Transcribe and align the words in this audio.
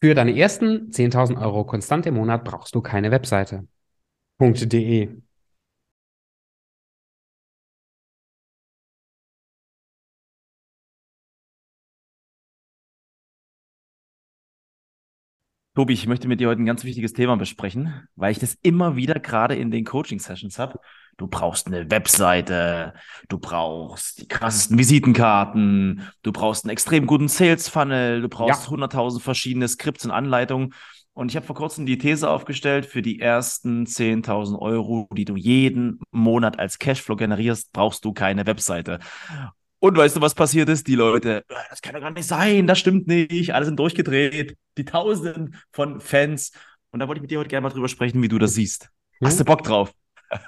Für 0.00 0.14
deine 0.14 0.36
ersten 0.38 0.92
10.000 0.92 1.38
Euro 1.38 1.64
konstant 1.64 2.06
im 2.06 2.14
Monat 2.14 2.44
brauchst 2.44 2.74
du 2.74 2.80
keine 2.80 3.10
Webseite. 3.10 3.66
.de 4.40 5.08
Tobi, 15.74 15.92
ich 15.92 16.06
möchte 16.06 16.28
mit 16.28 16.40
dir 16.40 16.48
heute 16.48 16.60
ein 16.62 16.66
ganz 16.66 16.84
wichtiges 16.84 17.12
Thema 17.12 17.36
besprechen, 17.36 18.08
weil 18.16 18.32
ich 18.32 18.38
das 18.38 18.54
immer 18.62 18.96
wieder 18.96 19.18
gerade 19.20 19.54
in 19.56 19.70
den 19.70 19.84
Coaching-Sessions 19.84 20.58
habe. 20.58 20.80
Du 21.18 21.26
brauchst 21.26 21.66
eine 21.66 21.90
Webseite, 21.90 22.94
du 23.28 23.40
brauchst 23.40 24.20
die 24.20 24.28
krassesten 24.28 24.78
Visitenkarten, 24.78 26.08
du 26.22 26.30
brauchst 26.30 26.64
einen 26.64 26.70
extrem 26.70 27.06
guten 27.06 27.26
Sales-Funnel, 27.26 28.22
du 28.22 28.28
brauchst 28.28 28.70
ja. 28.70 28.76
100.000 28.76 29.20
verschiedene 29.20 29.66
Skripts 29.66 30.04
und 30.04 30.12
Anleitungen. 30.12 30.74
Und 31.14 31.32
ich 31.32 31.36
habe 31.36 31.44
vor 31.44 31.56
kurzem 31.56 31.86
die 31.86 31.98
These 31.98 32.30
aufgestellt, 32.30 32.86
für 32.86 33.02
die 33.02 33.18
ersten 33.18 33.84
10.000 33.84 34.60
Euro, 34.60 35.08
die 35.12 35.24
du 35.24 35.34
jeden 35.34 35.98
Monat 36.12 36.60
als 36.60 36.78
Cashflow 36.78 37.16
generierst, 37.16 37.72
brauchst 37.72 38.04
du 38.04 38.12
keine 38.12 38.46
Webseite. 38.46 39.00
Und 39.80 39.96
weißt 39.96 40.14
du, 40.14 40.20
was 40.20 40.36
passiert 40.36 40.68
ist? 40.68 40.86
Die 40.86 40.94
Leute, 40.94 41.44
das 41.68 41.82
kann 41.82 41.94
doch 41.94 42.00
gar 42.00 42.12
nicht 42.12 42.28
sein, 42.28 42.68
das 42.68 42.78
stimmt 42.78 43.08
nicht, 43.08 43.52
alle 43.52 43.64
sind 43.64 43.80
durchgedreht, 43.80 44.56
die 44.76 44.84
Tausenden 44.84 45.56
von 45.72 46.00
Fans. 46.00 46.52
Und 46.92 47.00
da 47.00 47.08
wollte 47.08 47.18
ich 47.18 47.22
mit 47.22 47.32
dir 47.32 47.40
heute 47.40 47.48
gerne 47.48 47.62
mal 47.62 47.70
drüber 47.70 47.88
sprechen, 47.88 48.22
wie 48.22 48.28
du 48.28 48.38
das 48.38 48.54
siehst. 48.54 48.88
Hast 49.20 49.32
hm? 49.32 49.38
du 49.38 49.44
Bock 49.44 49.64
drauf? 49.64 49.92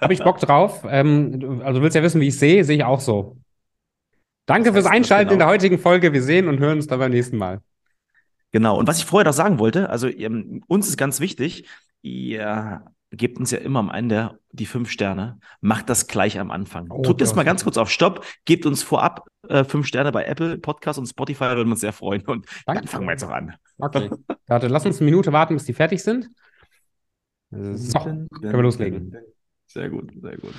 Habe 0.01 0.12
ich 0.12 0.23
Bock 0.23 0.39
drauf. 0.39 0.84
Ähm, 0.89 1.62
also 1.65 1.79
du 1.79 1.83
willst 1.83 1.97
ja 1.97 2.02
wissen, 2.02 2.21
wie 2.21 2.29
ich 2.29 2.38
sehe, 2.38 2.65
sehe 2.65 2.77
ich 2.77 2.84
auch 2.84 3.01
so. 3.01 3.37
Danke 4.47 4.73
fürs 4.73 4.87
Einschalten 4.87 5.29
genau. 5.29 5.33
in 5.34 5.38
der 5.38 5.48
heutigen 5.48 5.79
Folge. 5.79 6.12
Wir 6.12 6.23
sehen 6.23 6.48
und 6.48 6.59
hören 6.59 6.77
uns 6.77 6.87
dann 6.87 6.98
beim 6.98 7.12
nächsten 7.12 7.37
Mal. 7.37 7.61
Genau. 8.52 8.79
Und 8.79 8.88
was 8.88 8.98
ich 8.98 9.05
vorher 9.05 9.24
noch 9.24 9.33
sagen 9.33 9.59
wollte, 9.59 9.91
also 9.91 10.09
ähm, 10.09 10.62
uns 10.66 10.88
ist 10.88 10.97
ganz 10.97 11.21
wichtig, 11.21 11.69
ihr 12.02 12.83
gebt 13.12 13.38
uns 13.38 13.51
ja 13.51 13.59
immer 13.59 13.80
am 13.80 13.90
Ende 13.90 14.38
die 14.52 14.66
fünf 14.66 14.90
Sterne. 14.90 15.38
Macht 15.60 15.88
das 15.88 16.07
gleich 16.07 16.38
am 16.38 16.51
Anfang. 16.51 16.87
Oh, 16.90 17.02
Drückt 17.02 17.21
jetzt 17.21 17.37
mal 17.37 17.45
ganz 17.45 17.65
kurz 17.65 17.77
auf 17.77 17.90
Stopp, 17.90 18.24
gebt 18.45 18.66
uns 18.66 18.83
vorab 18.83 19.27
äh, 19.49 19.65
fünf 19.65 19.87
Sterne 19.87 20.12
bei 20.12 20.24
Apple 20.24 20.59
Podcast 20.59 20.99
und 20.99 21.07
Spotify, 21.07 21.45
würden 21.45 21.68
wir 21.68 21.73
uns 21.73 21.80
sehr 21.80 21.93
freuen. 21.93 22.23
Und 22.27 22.46
Danke. 22.66 22.83
dann 22.83 22.88
fangen 22.88 23.07
wir 23.07 23.12
jetzt 23.12 23.24
auch 23.24 23.30
an. 23.30 23.55
Okay. 23.79 24.10
Warte, 24.46 24.68
lass 24.68 24.87
uns 24.87 25.01
eine 25.01 25.10
Minute 25.10 25.33
warten, 25.33 25.55
bis 25.55 25.65
die 25.65 25.74
fertig 25.74 26.02
sind. 26.02 26.29
So, 27.52 27.99
können 27.99 28.29
wir 28.40 28.62
loslegen. 28.62 29.16
Sehr 29.73 29.88
gut, 29.88 30.10
sehr 30.21 30.37
gut. 30.37 30.52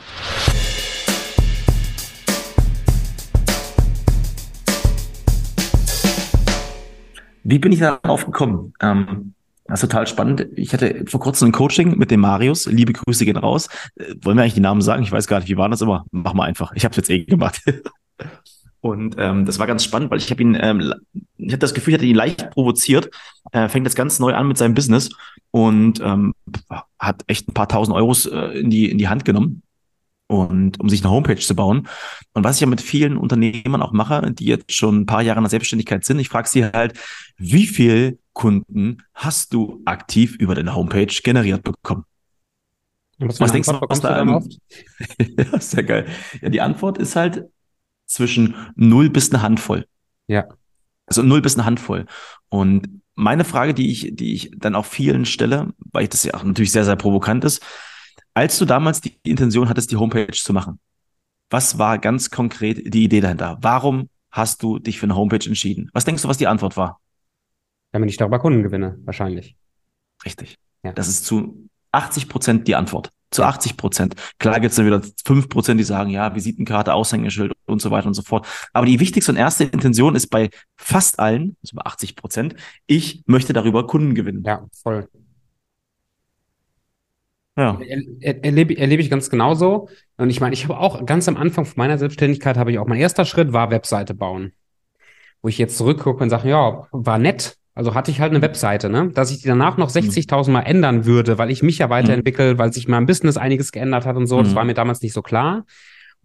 Wie 7.43 7.59
bin 7.59 7.73
ich 7.73 7.79
darauf 7.79 8.25
gekommen? 8.25 8.73
Ähm, 8.79 9.33
das 9.65 9.83
ist 9.83 9.89
total 9.89 10.07
spannend. 10.07 10.47
Ich 10.55 10.71
hatte 10.71 11.03
vor 11.07 11.19
kurzem 11.19 11.49
ein 11.49 11.51
Coaching 11.51 11.97
mit 11.97 12.09
dem 12.09 12.21
Marius. 12.21 12.67
Liebe 12.67 12.93
Grüße 12.93 13.25
gehen 13.25 13.35
raus. 13.35 13.67
Äh, 13.95 14.15
wollen 14.21 14.37
wir 14.37 14.43
eigentlich 14.43 14.53
die 14.53 14.61
Namen 14.61 14.79
sagen? 14.79 15.03
Ich 15.03 15.11
weiß 15.11 15.27
gar 15.27 15.39
nicht, 15.39 15.49
wie 15.49 15.57
war 15.57 15.67
das 15.67 15.81
immer. 15.81 16.05
Mach 16.11 16.33
mal 16.33 16.45
einfach. 16.45 16.71
Ich 16.75 16.85
habe 16.85 16.91
es 16.91 16.97
jetzt 16.97 17.09
eh 17.09 17.25
gemacht. 17.25 17.61
Und 18.81 19.15
ähm, 19.19 19.45
das 19.45 19.59
war 19.59 19.67
ganz 19.67 19.83
spannend, 19.83 20.09
weil 20.09 20.17
ich 20.17 20.31
habe 20.31 20.41
ihn, 20.41 20.57
ähm, 20.59 20.93
ich 21.37 21.53
hatte 21.53 21.59
das 21.59 21.75
Gefühl, 21.75 21.93
ich 21.93 21.99
hatte 21.99 22.07
ihn 22.07 22.15
leicht 22.15 22.49
provoziert. 22.49 23.11
Er 23.51 23.69
fängt 23.69 23.85
jetzt 23.85 23.95
ganz 23.95 24.19
neu 24.19 24.33
an 24.33 24.47
mit 24.47 24.57
seinem 24.57 24.73
Business 24.73 25.09
und 25.51 25.99
ähm, 26.01 26.33
hat 26.99 27.23
echt 27.27 27.47
ein 27.47 27.53
paar 27.53 27.67
tausend 27.67 27.95
Euros 27.95 28.25
äh, 28.25 28.59
in 28.59 28.71
die 28.71 28.89
in 28.89 28.97
die 28.97 29.07
Hand 29.07 29.23
genommen 29.23 29.61
und 30.31 30.79
um 30.79 30.89
sich 30.89 31.03
eine 31.03 31.11
Homepage 31.11 31.35
zu 31.35 31.55
bauen. 31.55 31.87
Und 32.33 32.43
was 32.43 32.55
ich 32.55 32.61
ja 32.61 32.67
mit 32.67 32.81
vielen 32.81 33.17
Unternehmern 33.17 33.83
auch 33.83 33.91
mache, 33.91 34.31
die 34.31 34.45
jetzt 34.45 34.71
schon 34.71 35.01
ein 35.01 35.05
paar 35.05 35.21
Jahre 35.21 35.39
in 35.39 35.43
der 35.43 35.51
Selbstständigkeit 35.51 36.03
sind, 36.03 36.19
ich 36.19 36.29
frage 36.29 36.47
sie 36.47 36.65
halt, 36.65 36.97
wie 37.37 37.67
viel 37.67 38.17
Kunden 38.33 39.03
hast 39.13 39.53
du 39.53 39.81
aktiv 39.85 40.35
über 40.37 40.55
deine 40.55 40.73
Homepage 40.73 41.13
generiert 41.21 41.63
bekommen? 41.63 42.05
was, 43.19 43.39
was 43.39 43.51
denkst 43.51 43.67
du, 43.67 43.79
was 43.87 44.01
da 44.01 44.25
oft? 44.25 44.57
ja, 45.19 45.59
sehr 45.59 45.83
geil. 45.83 46.07
Ja, 46.41 46.49
die 46.49 46.61
Antwort 46.61 46.97
ist 46.97 47.15
halt 47.15 47.45
zwischen 48.11 48.55
null 48.75 49.09
bis 49.09 49.31
eine 49.31 49.41
Handvoll. 49.41 49.87
Ja. 50.27 50.47
Also 51.05 51.23
null 51.23 51.41
bis 51.41 51.55
eine 51.55 51.65
Handvoll. 51.65 52.05
Und 52.49 53.01
meine 53.15 53.43
Frage, 53.43 53.73
die 53.73 53.91
ich, 53.91 54.15
die 54.15 54.33
ich 54.33 54.51
dann 54.55 54.75
auch 54.75 54.85
vielen 54.85 55.25
stelle, 55.25 55.73
weil 55.91 56.03
ich 56.03 56.09
das 56.09 56.23
ja 56.23 56.33
auch 56.33 56.43
natürlich 56.43 56.71
sehr, 56.71 56.85
sehr 56.85 56.95
provokant 56.95 57.43
ist, 57.43 57.61
als 58.33 58.57
du 58.57 58.65
damals 58.65 59.01
die 59.01 59.17
Intention 59.23 59.69
hattest, 59.69 59.91
die 59.91 59.97
Homepage 59.97 60.31
zu 60.31 60.53
machen, 60.53 60.79
was 61.49 61.77
war 61.77 61.97
ganz 61.97 62.29
konkret 62.29 62.93
die 62.93 63.03
Idee 63.03 63.19
dahinter? 63.19 63.57
Warum 63.61 64.09
hast 64.31 64.63
du 64.63 64.79
dich 64.79 64.99
für 64.99 65.05
eine 65.05 65.15
Homepage 65.15 65.45
entschieden? 65.45 65.89
Was 65.93 66.05
denkst 66.05 66.21
du, 66.21 66.29
was 66.29 66.37
die 66.37 66.47
Antwort 66.47 66.77
war? 66.77 67.01
Damit 67.91 68.09
ich 68.09 68.17
darüber 68.17 68.39
Kunden 68.39 68.63
gewinne, 68.63 68.97
wahrscheinlich. 69.03 69.57
Richtig. 70.23 70.57
Ja. 70.83 70.93
Das 70.93 71.09
ist 71.09 71.25
zu 71.25 71.69
80 71.91 72.29
Prozent 72.29 72.67
die 72.67 72.75
Antwort. 72.75 73.11
Zu 73.31 73.43
80 73.43 73.77
Prozent. 73.77 74.15
Klar 74.39 74.59
gibt 74.59 74.71
es 74.71 74.75
dann 74.75 74.85
wieder 74.85 75.01
5 75.25 75.47
Prozent, 75.49 75.79
die 75.79 75.85
sagen, 75.85 76.09
ja, 76.09 76.35
Visitenkarte, 76.35 76.93
Aushängeschild 76.93 77.53
und 77.65 77.81
so 77.81 77.89
weiter 77.89 78.07
und 78.07 78.13
so 78.13 78.21
fort. 78.21 78.45
Aber 78.73 78.85
die 78.85 78.99
wichtigste 78.99 79.31
und 79.31 79.37
erste 79.37 79.63
Intention 79.63 80.15
ist 80.15 80.27
bei 80.27 80.49
fast 80.75 81.19
allen, 81.19 81.55
also 81.63 81.77
bei 81.77 81.83
80 81.83 82.15
Prozent, 82.17 82.55
ich 82.87 83.23
möchte 83.25 83.53
darüber 83.53 83.87
Kunden 83.87 84.15
gewinnen. 84.15 84.43
Ja, 84.45 84.65
voll. 84.83 85.07
Ja. 87.57 87.79
Er, 88.21 88.43
erlebe, 88.43 88.77
erlebe 88.77 89.01
ich 89.01 89.09
ganz 89.09 89.29
genauso. 89.29 89.89
Und 90.17 90.29
ich 90.29 90.39
meine, 90.41 90.53
ich 90.53 90.63
habe 90.63 90.77
auch 90.77 91.05
ganz 91.05 91.27
am 91.27 91.37
Anfang 91.37 91.65
von 91.65 91.75
meiner 91.77 91.97
Selbstständigkeit 91.97 92.57
habe 92.57 92.71
ich 92.71 92.79
auch 92.79 92.87
mein 92.87 92.99
erster 92.99 93.25
Schritt 93.25 93.53
war 93.53 93.71
Webseite 93.71 94.13
bauen. 94.13 94.53
Wo 95.41 95.49
ich 95.49 95.57
jetzt 95.57 95.77
zurückgucke 95.77 96.23
und 96.23 96.29
sage, 96.29 96.49
ja, 96.49 96.87
war 96.91 97.17
nett. 97.17 97.57
Also 97.73 97.95
hatte 97.95 98.11
ich 98.11 98.19
halt 98.19 98.31
eine 98.31 98.41
Webseite, 98.41 98.89
ne? 98.89 99.11
Dass 99.13 99.31
ich 99.31 99.41
die 99.41 99.47
danach 99.47 99.77
noch 99.77 99.89
60.000 99.89 100.47
mhm. 100.47 100.53
Mal 100.53 100.61
ändern 100.61 101.05
würde, 101.05 101.37
weil 101.37 101.49
ich 101.49 101.63
mich 101.63 101.77
ja 101.77 101.89
weiterentwickle, 101.89 102.53
mhm. 102.53 102.57
weil 102.57 102.73
sich 102.73 102.87
mein 102.87 103.05
Business 103.05 103.37
einiges 103.37 103.71
geändert 103.71 104.05
hat 104.05 104.17
und 104.17 104.27
so. 104.27 104.39
Mhm. 104.39 104.43
Das 104.43 104.55
war 104.55 104.65
mir 104.65 104.73
damals 104.73 105.01
nicht 105.01 105.13
so 105.13 105.21
klar. 105.21 105.65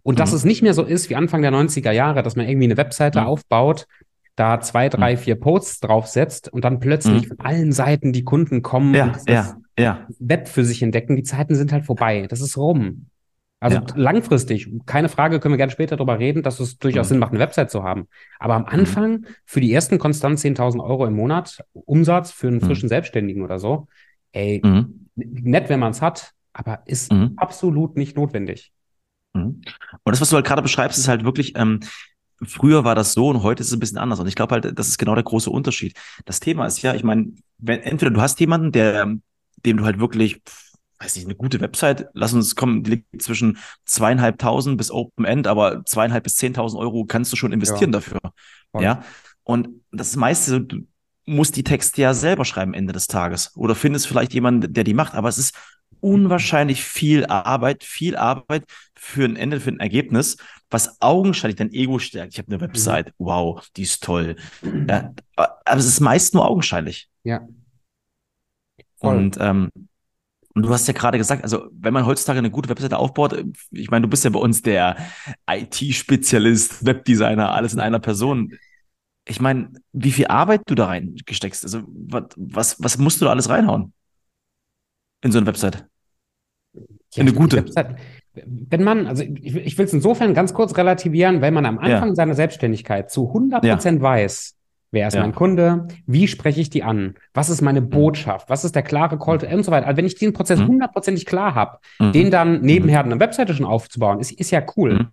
Und 0.03 0.15
mhm. 0.15 0.17
dass 0.17 0.33
es 0.33 0.43
nicht 0.43 0.61
mehr 0.61 0.73
so 0.73 0.83
ist 0.83 1.09
wie 1.09 1.15
Anfang 1.15 1.41
der 1.41 1.51
90er 1.51 1.91
Jahre, 1.91 2.21
dass 2.21 2.35
man 2.35 2.47
irgendwie 2.47 2.65
eine 2.65 2.77
Webseite 2.77 3.21
mhm. 3.21 3.27
aufbaut, 3.27 3.87
da 4.35 4.59
zwei, 4.59 4.89
drei, 4.89 5.13
mhm. 5.13 5.19
vier 5.19 5.35
Posts 5.35 5.79
draufsetzt 5.79 6.51
und 6.51 6.65
dann 6.65 6.79
plötzlich 6.79 7.27
von 7.29 7.39
allen 7.39 7.71
Seiten 7.71 8.13
die 8.13 8.23
Kunden 8.23 8.61
kommen 8.61 8.93
ja, 8.93 9.05
und 9.05 9.15
das 9.15 9.25
ja, 9.27 9.57
ja. 9.79 10.07
Web 10.19 10.47
für 10.47 10.65
sich 10.65 10.83
entdecken. 10.83 11.15
Die 11.15 11.23
Zeiten 11.23 11.55
sind 11.55 11.71
halt 11.71 11.85
vorbei. 11.85 12.27
Das 12.29 12.41
ist 12.41 12.57
rum. 12.57 13.07
Also 13.59 13.77
ja. 13.77 13.85
langfristig, 13.95 14.69
keine 14.85 15.09
Frage, 15.09 15.39
können 15.39 15.53
wir 15.53 15.57
gerne 15.57 15.71
später 15.71 15.95
darüber 15.95 16.19
reden, 16.19 16.43
dass 16.43 16.59
es 16.59 16.77
durchaus 16.77 17.07
mhm. 17.07 17.09
Sinn 17.09 17.19
macht, 17.19 17.31
eine 17.31 17.39
Website 17.39 17.71
zu 17.71 17.83
haben. 17.83 18.07
Aber 18.37 18.53
am 18.53 18.63
mhm. 18.63 18.67
Anfang 18.67 19.11
mhm. 19.11 19.25
für 19.45 19.61
die 19.61 19.73
ersten 19.73 19.97
konstant 19.97 20.37
10.000 20.39 20.83
Euro 20.83 21.05
im 21.05 21.15
Monat 21.15 21.63
Umsatz 21.73 22.31
für 22.31 22.47
einen 22.47 22.57
mhm. 22.57 22.65
frischen 22.65 22.89
Selbstständigen 22.89 23.43
oder 23.43 23.57
so, 23.57 23.87
ey, 24.31 24.61
mhm. 24.63 25.07
nett, 25.15 25.69
wenn 25.69 25.79
man 25.79 25.91
es 25.91 26.01
hat, 26.01 26.33
aber 26.53 26.83
ist 26.85 27.11
mhm. 27.11 27.33
absolut 27.37 27.97
nicht 27.97 28.15
notwendig. 28.15 28.71
Und 29.33 29.63
das, 30.05 30.21
was 30.21 30.29
du 30.29 30.35
halt 30.35 30.45
gerade 30.45 30.61
beschreibst, 30.61 30.97
ist 30.97 31.07
halt 31.07 31.23
wirklich, 31.23 31.53
ähm, 31.57 31.79
früher 32.41 32.83
war 32.83 32.95
das 32.95 33.13
so 33.13 33.29
und 33.29 33.43
heute 33.43 33.61
ist 33.61 33.67
es 33.67 33.73
ein 33.73 33.79
bisschen 33.79 33.97
anders. 33.97 34.19
Und 34.19 34.27
ich 34.27 34.35
glaube 34.35 34.53
halt, 34.53 34.77
das 34.77 34.87
ist 34.87 34.97
genau 34.97 35.15
der 35.15 35.23
große 35.23 35.49
Unterschied. 35.49 35.95
Das 36.25 36.39
Thema 36.39 36.65
ist 36.65 36.81
ja, 36.81 36.93
ich 36.93 37.03
meine, 37.03 37.33
wenn 37.57 37.81
entweder 37.81 38.11
du 38.11 38.21
hast 38.21 38.39
jemanden, 38.39 38.71
der, 38.71 39.15
dem 39.65 39.77
du 39.77 39.85
halt 39.85 39.99
wirklich 39.99 40.41
weiß 40.99 41.15
nicht, 41.15 41.25
eine 41.25 41.35
gute 41.35 41.59
Website, 41.61 42.07
lass 42.13 42.33
uns 42.33 42.55
kommen, 42.55 42.83
die 42.83 42.91
liegt 42.91 43.21
zwischen 43.21 43.57
zweieinhalbtausend 43.85 44.77
bis 44.77 44.91
Open 44.91 45.25
End, 45.25 45.47
aber 45.47 45.85
zweieinhalb 45.85 46.23
bis 46.23 46.35
zehntausend 46.35 46.81
Euro 46.81 47.05
kannst 47.05 47.31
du 47.31 47.35
schon 47.35 47.51
investieren 47.51 47.91
ja. 47.91 47.99
dafür. 47.99 48.19
Voll. 48.71 48.83
Ja. 48.83 49.03
Und 49.43 49.69
das 49.91 50.15
meiste, 50.15 50.61
du 50.61 50.87
musst 51.25 51.55
die 51.55 51.63
Texte 51.63 52.01
ja 52.01 52.13
selber 52.13 52.45
schreiben 52.45 52.73
Ende 52.73 52.93
des 52.93 53.07
Tages. 53.07 53.55
Oder 53.55 53.75
findest 53.75 54.07
vielleicht 54.07 54.33
jemanden, 54.33 54.73
der 54.73 54.83
die 54.83 54.93
macht, 54.93 55.13
aber 55.13 55.29
es 55.29 55.37
ist 55.37 55.55
unwahrscheinlich 55.99 56.83
viel 56.83 57.25
Arbeit, 57.25 57.83
viel 57.83 58.15
Arbeit 58.15 58.65
für 58.95 59.25
ein 59.25 59.35
Ende, 59.35 59.59
für 59.59 59.71
ein 59.71 59.79
Ergebnis, 59.79 60.37
was 60.69 61.01
augenscheinlich 61.01 61.57
dein 61.57 61.71
Ego 61.71 61.99
stärkt. 61.99 62.33
Ich 62.33 62.39
habe 62.39 62.51
eine 62.51 62.61
Website, 62.61 63.07
mhm. 63.07 63.25
wow, 63.25 63.67
die 63.75 63.83
ist 63.83 64.03
toll. 64.03 64.35
Ja, 64.87 65.13
aber 65.35 65.79
es 65.79 65.85
ist 65.85 65.99
meist 65.99 66.33
nur 66.33 66.47
augenscheinlich. 66.47 67.09
Ja. 67.23 67.47
Voll. 68.99 69.15
Und 69.15 69.37
ähm, 69.39 69.69
und 70.57 70.63
du 70.63 70.69
hast 70.71 70.87
ja 70.87 70.93
gerade 70.95 71.19
gesagt, 71.19 71.43
also 71.43 71.67
wenn 71.71 71.93
man 71.93 72.07
heutzutage 72.07 72.39
eine 72.39 72.49
gute 72.49 72.67
Webseite 72.67 72.97
aufbaut, 72.97 73.45
ich 73.69 73.91
meine, 73.91 74.01
du 74.01 74.07
bist 74.07 74.23
ja 74.23 74.31
bei 74.31 74.39
uns 74.39 74.63
der 74.63 74.97
IT-Spezialist, 75.47 76.83
Webdesigner, 76.83 77.53
alles 77.53 77.75
in 77.75 77.79
einer 77.79 77.99
Person. 77.99 78.53
Ich 79.27 79.39
meine, 79.39 79.69
wie 79.93 80.11
viel 80.11 80.25
Arbeit 80.25 80.61
du 80.65 80.73
da 80.73 80.87
reingesteckst, 80.87 81.63
also 81.63 81.83
was, 81.85 82.23
was, 82.37 82.83
was 82.83 82.97
musst 82.97 83.21
du 83.21 83.25
da 83.25 83.31
alles 83.31 83.49
reinhauen 83.49 83.93
in 85.21 85.31
so 85.31 85.37
eine 85.37 85.45
Website? 85.45 85.85
Ja, 87.13 87.21
eine 87.21 87.33
gute. 87.33 87.57
Website, 87.57 87.97
wenn 88.33 88.83
man, 88.83 89.05
also 89.05 89.21
ich, 89.21 89.55
ich 89.55 89.77
will 89.77 89.85
es 89.85 89.93
insofern 89.93 90.33
ganz 90.33 90.55
kurz 90.55 90.75
relativieren, 90.75 91.41
wenn 91.41 91.53
man 91.53 91.67
am 91.67 91.77
Anfang 91.77 92.09
ja. 92.09 92.15
seiner 92.15 92.33
Selbstständigkeit 92.33 93.11
zu 93.11 93.27
100 93.27 93.61
Prozent 93.61 93.99
ja. 93.99 94.03
weiß, 94.03 94.56
Wer 94.91 95.07
ist 95.07 95.15
ja. 95.15 95.21
mein 95.21 95.35
Kunde? 95.35 95.87
Wie 96.05 96.27
spreche 96.27 96.61
ich 96.61 96.69
die 96.69 96.83
an? 96.83 97.15
Was 97.33 97.49
ist 97.49 97.61
meine 97.61 97.81
mhm. 97.81 97.89
Botschaft? 97.89 98.49
Was 98.49 98.63
ist 98.63 98.75
der 98.75 98.83
klare 98.83 99.17
Call 99.19 99.37
to 99.37 99.47
und 99.47 99.63
so 99.63 99.71
weiter? 99.71 99.87
Also 99.87 99.97
wenn 99.97 100.05
ich 100.05 100.15
diesen 100.15 100.33
Prozess 100.33 100.59
mhm. 100.59 100.67
hundertprozentig 100.67 101.25
klar 101.25 101.55
habe, 101.55 101.79
mhm. 101.99 102.11
den 102.13 102.31
dann 102.31 102.61
nebenher 102.61 103.03
eine 103.03 103.19
Webseite 103.19 103.53
schon 103.53 103.65
aufzubauen, 103.65 104.19
ist, 104.19 104.31
ist 104.31 104.51
ja 104.51 104.61
cool. 104.77 105.09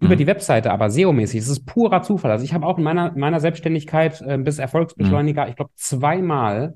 über 0.00 0.14
Mhm. 0.14 0.18
die 0.18 0.26
Webseite, 0.26 0.70
aber 0.70 0.90
SEO-mäßig, 0.90 1.40
es 1.40 1.48
ist 1.48 1.66
purer 1.66 2.02
Zufall. 2.02 2.30
Also 2.30 2.44
ich 2.44 2.54
habe 2.54 2.66
auch 2.66 2.78
in 2.78 2.84
meiner, 2.84 3.12
meiner 3.16 3.40
Selbstständigkeit 3.40 4.20
äh, 4.20 4.38
bis 4.38 4.58
Erfolgsbeschleuniger, 4.58 5.48
ich 5.48 5.56
glaube, 5.56 5.70
zweimal 5.74 6.74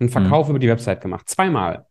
einen 0.00 0.08
Verkauf 0.08 0.48
über 0.48 0.58
die 0.58 0.68
Website 0.68 1.00
gemacht. 1.00 1.28
Zweimal. 1.28 1.86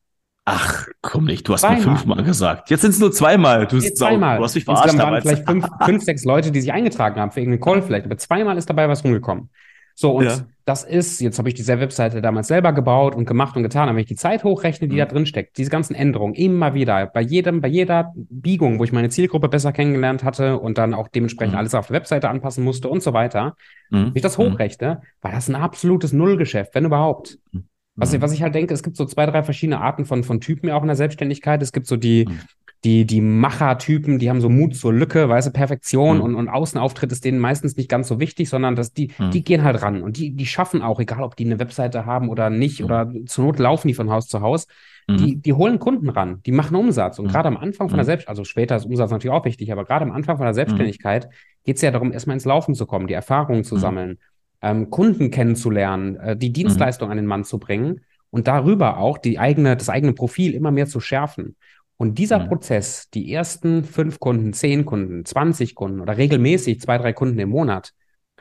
Ach, 0.46 0.88
komm 1.01 1.24
nicht, 1.25 1.48
du 1.48 1.54
hast 1.54 1.62
Zweimal. 1.62 1.78
mir 1.78 1.84
fünfmal 1.84 2.24
gesagt. 2.24 2.69
Jetzt 2.69 2.81
sind 2.81 2.92
es 2.92 3.00
nur 3.00 3.13
zweimal. 3.13 3.66
Du, 3.66 3.80
Sau, 3.80 3.89
zweimal. 3.96 4.38
du 4.38 4.44
hast 4.44 4.56
mich 4.56 4.66
verarscht 4.66 4.86
Insgesamt 4.86 5.00
waren 5.12 5.24
damals. 5.24 5.24
vielleicht 5.24 5.50
fünf, 5.50 5.68
fünf, 5.86 6.04
sechs 6.04 6.25
Leute, 6.25 6.51
die 6.51 6.60
sich 6.60 6.74
eingetragen 6.74 7.18
haben 7.19 7.31
für 7.31 7.39
irgendeinen 7.39 7.62
Call 7.62 7.81
vielleicht, 7.81 8.06
aber 8.06 8.18
zweimal 8.18 8.57
ist 8.57 8.69
dabei 8.69 8.89
was 8.89 9.06
rumgekommen. 9.06 9.50
So, 9.95 10.12
und 10.18 10.25
Ja. 10.25 10.40
das 10.66 10.84
ist, 10.84 11.19
jetzt 11.22 11.38
habe 11.38 11.50
ich 11.50 11.56
diese 11.56 11.80
Webseite 11.80 12.22
damals 12.22 12.48
selber 12.48 12.74
gebaut 12.74 13.16
und 13.16 13.25
gemacht 13.25 13.56
und 13.56 13.63
getan, 13.63 13.84
aber 13.90 13.95
wenn 13.95 14.01
ich 14.01 14.07
die 14.07 14.16
Zeit 14.16 14.44
hochrechne, 14.44 14.88
die 14.88 14.95
Mhm. 14.95 15.00
da 15.00 15.06
drin 15.06 15.25
steckt, 15.25 15.57
diese 15.57 15.69
ganzen 15.69 15.94
Änderungen, 15.94 16.34
immer 16.34 16.74
wieder, 16.74 17.06
bei 17.07 17.22
jedem, 17.22 17.62
bei 17.62 17.68
jeder 17.68 18.12
Biegung, 18.16 18.80
wo 18.80 18.84
ich 18.84 18.92
meine 18.92 19.10
Zielgruppe 19.10 19.50
besser 19.50 19.72
kennengelernt 19.72 20.24
hatte 20.24 20.60
und 20.60 20.78
dann 20.78 20.94
auch 20.94 21.07
dementsprechend 21.10 21.54
Mhm. 21.54 21.60
alles 21.60 21.75
auf 21.75 21.88
der 21.88 21.95
Webseite 21.98 22.30
anpassen 22.30 22.63
musste 22.63 22.90
und 22.90 23.04
so 23.04 23.13
weiter, 23.13 23.56
Mhm. 23.92 24.06
wenn 24.06 24.12
ich 24.16 24.22
das 24.24 24.38
Mhm. 24.38 24.44
hochrechne, 24.54 25.01
war 25.22 25.31
das 25.31 25.48
ein 25.48 25.56
absolutes 25.56 26.12
Nullgeschäft, 26.12 26.74
wenn 26.75 26.86
überhaupt. 26.86 27.38
Was, 27.96 28.12
ich, 28.12 28.18
Mhm. 28.19 28.24
was 28.24 28.34
ich 28.34 28.42
halt 28.42 28.56
denke, 28.56 28.74
es 28.74 28.81
gibt 28.81 28.98
so 28.98 29.06
zwei, 29.06 29.28
drei 29.28 29.44
verschiedene 29.44 29.80
Arten 29.80 30.06
von, 30.06 30.24
von 30.24 30.42
Typen 30.42 30.69
ja 30.69 30.75
auch 30.75 30.81
in 30.81 30.88
der 30.88 30.96
Selbstständigkeit. 30.96 31.62
Es 31.62 31.72
gibt 31.72 31.86
so 31.86 31.96
die, 31.98 32.25
Mhm. 32.28 32.39
Die, 32.83 33.06
die 33.06 33.21
Macher-Typen, 33.21 34.19
die 34.19 34.30
haben 34.30 34.41
so 34.41 34.50
Mut 34.50 34.75
zur 34.75 34.91
Lücke, 34.94 35.30
weiße 35.30 35.51
Perfektion 35.51 36.18
Mhm. 36.18 36.24
und, 36.24 36.35
und 36.35 36.50
Außenauftritt 36.50 37.12
ist 37.12 37.24
denen 37.24 37.39
meistens 37.39 37.77
nicht 37.77 37.89
ganz 37.89 38.07
so 38.09 38.19
wichtig, 38.19 38.50
sondern 38.50 38.75
dass 38.75 38.91
die, 38.91 39.12
Mhm. 39.18 39.31
die 39.31 39.44
gehen 39.44 39.63
halt 39.63 39.81
ran 39.81 40.01
und 40.01 40.18
die, 40.18 40.35
die 40.35 40.45
schaffen 40.45 40.81
auch, 40.81 41.00
egal 41.00 41.24
ob 41.24 41.35
die 41.38 41.45
eine 41.45 41.59
Webseite 41.59 42.06
haben 42.06 42.27
oder 42.30 42.50
nicht, 42.50 42.80
Mhm. 42.80 42.85
oder 42.85 43.12
zur 43.25 43.45
Not 43.45 43.59
laufen 43.59 43.88
die 43.88 43.94
von 43.94 44.09
Haus 44.09 44.27
zu 44.27 44.41
Haus, 44.41 44.68
Mhm. 45.07 45.18
die, 45.18 45.35
die 45.38 45.53
holen 45.53 45.80
Kunden 45.80 46.09
ran, 46.09 46.41
die 46.45 46.51
machen 46.51 46.75
Umsatz. 46.75 47.19
Und 47.19 47.25
Mhm. 47.27 47.30
gerade 47.30 47.47
am 47.47 47.57
Anfang 47.57 47.89
von 47.89 47.97
der 47.97 48.03
Mhm. 48.03 48.07
Selbst, 48.07 48.27
also 48.27 48.44
später 48.44 48.75
ist 48.75 48.86
Umsatz 48.86 49.12
natürlich 49.12 49.33
auch 49.36 49.45
wichtig, 49.45 49.71
aber 49.71 49.86
gerade 49.86 50.03
am 50.06 50.12
Anfang 50.12 50.38
von 50.38 50.45
der 50.45 50.53
Selbstständigkeit 50.53 51.29
geht 51.65 51.77
es 51.77 51.81
ja 51.81 51.91
darum, 51.91 52.12
erstmal 52.12 52.36
ins 52.36 52.45
Laufen 52.45 52.75
zu 52.75 52.86
kommen, 52.86 53.07
die 53.07 53.13
Erfahrungen 53.13 53.63
zu 53.63 53.77
sammeln, 53.77 54.18
ähm, 54.62 54.89
Kunden 54.89 55.31
kennenzulernen, 55.31 56.15
äh, 56.18 56.36
die 56.38 56.51
Dienstleistung 56.51 57.09
an 57.12 57.18
den 57.18 57.25
Mann 57.25 57.44
zu 57.45 57.59
bringen 57.59 58.01
und 58.29 58.47
darüber 58.47 58.97
auch 58.97 59.18
die 59.18 59.39
eigene, 59.39 59.77
das 59.77 59.89
eigene 59.89 60.13
Profil 60.13 60.53
immer 60.53 60.71
mehr 60.71 60.88
zu 60.88 61.00
schärfen. 61.00 61.56
Und 62.03 62.19
dieser 62.19 62.39
Mhm. 62.39 62.50
Prozess, 62.50 63.09
die 63.11 63.31
ersten 63.31 63.85
fünf 63.85 64.19
Kunden, 64.19 64.51
zehn 64.51 64.83
Kunden, 64.83 65.23
20 65.23 65.73
Kunden 65.73 66.01
oder 66.01 66.17
regelmäßig 66.17 66.81
zwei, 66.81 66.97
drei 66.97 67.13
Kunden 67.13 67.39
im 67.39 67.47
Monat, 67.47 67.94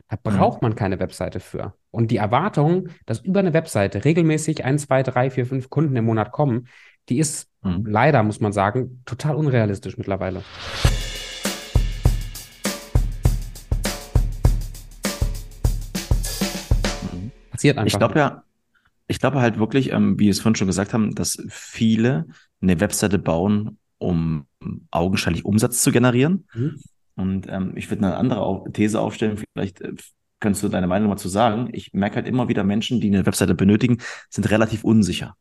da 0.08 0.16
braucht 0.20 0.62
man 0.62 0.74
keine 0.74 0.98
Webseite 0.98 1.38
für. 1.38 1.72
Und 1.92 2.10
die 2.10 2.16
Erwartung, 2.16 2.88
dass 3.06 3.20
über 3.20 3.38
eine 3.38 3.52
Webseite 3.52 4.04
regelmäßig 4.04 4.64
ein, 4.64 4.80
zwei, 4.80 5.04
drei, 5.04 5.30
vier, 5.30 5.46
fünf 5.46 5.70
Kunden 5.70 5.94
im 5.94 6.06
Monat 6.06 6.32
kommen, 6.32 6.66
die 7.08 7.20
ist 7.20 7.50
Mhm. 7.62 7.86
leider, 7.86 8.24
muss 8.24 8.40
man 8.40 8.50
sagen, 8.50 9.00
total 9.06 9.36
unrealistisch 9.36 9.96
mittlerweile. 9.96 10.42
Passiert 17.52 17.78
einfach. 17.78 17.86
Ich 17.86 17.96
glaube 17.96 18.18
ja, 18.18 18.42
ich 19.12 19.20
glaube 19.20 19.42
halt 19.42 19.58
wirklich, 19.58 19.92
ähm, 19.92 20.18
wie 20.18 20.24
wir 20.24 20.30
es 20.30 20.40
vorhin 20.40 20.56
schon 20.56 20.66
gesagt 20.66 20.94
haben, 20.94 21.14
dass 21.14 21.36
viele 21.48 22.26
eine 22.62 22.80
Webseite 22.80 23.18
bauen, 23.18 23.78
um 23.98 24.46
augenscheinlich 24.90 25.44
Umsatz 25.44 25.82
zu 25.82 25.92
generieren. 25.92 26.46
Mhm. 26.54 26.80
Und 27.14 27.46
ähm, 27.48 27.74
ich 27.76 27.90
würde 27.90 28.06
eine 28.06 28.16
andere 28.16 28.64
These 28.72 28.98
aufstellen, 28.98 29.38
vielleicht 29.54 29.82
äh, 29.82 29.92
könntest 30.40 30.64
du 30.64 30.68
deine 30.70 30.86
Meinung 30.86 31.10
mal 31.10 31.18
zu 31.18 31.28
sagen. 31.28 31.68
Ich 31.72 31.92
merke 31.92 32.16
halt 32.16 32.26
immer 32.26 32.48
wieder 32.48 32.64
Menschen, 32.64 33.02
die 33.02 33.08
eine 33.08 33.26
Webseite 33.26 33.54
benötigen, 33.54 33.98
sind 34.30 34.50
relativ 34.50 34.82
unsicher. 34.82 35.36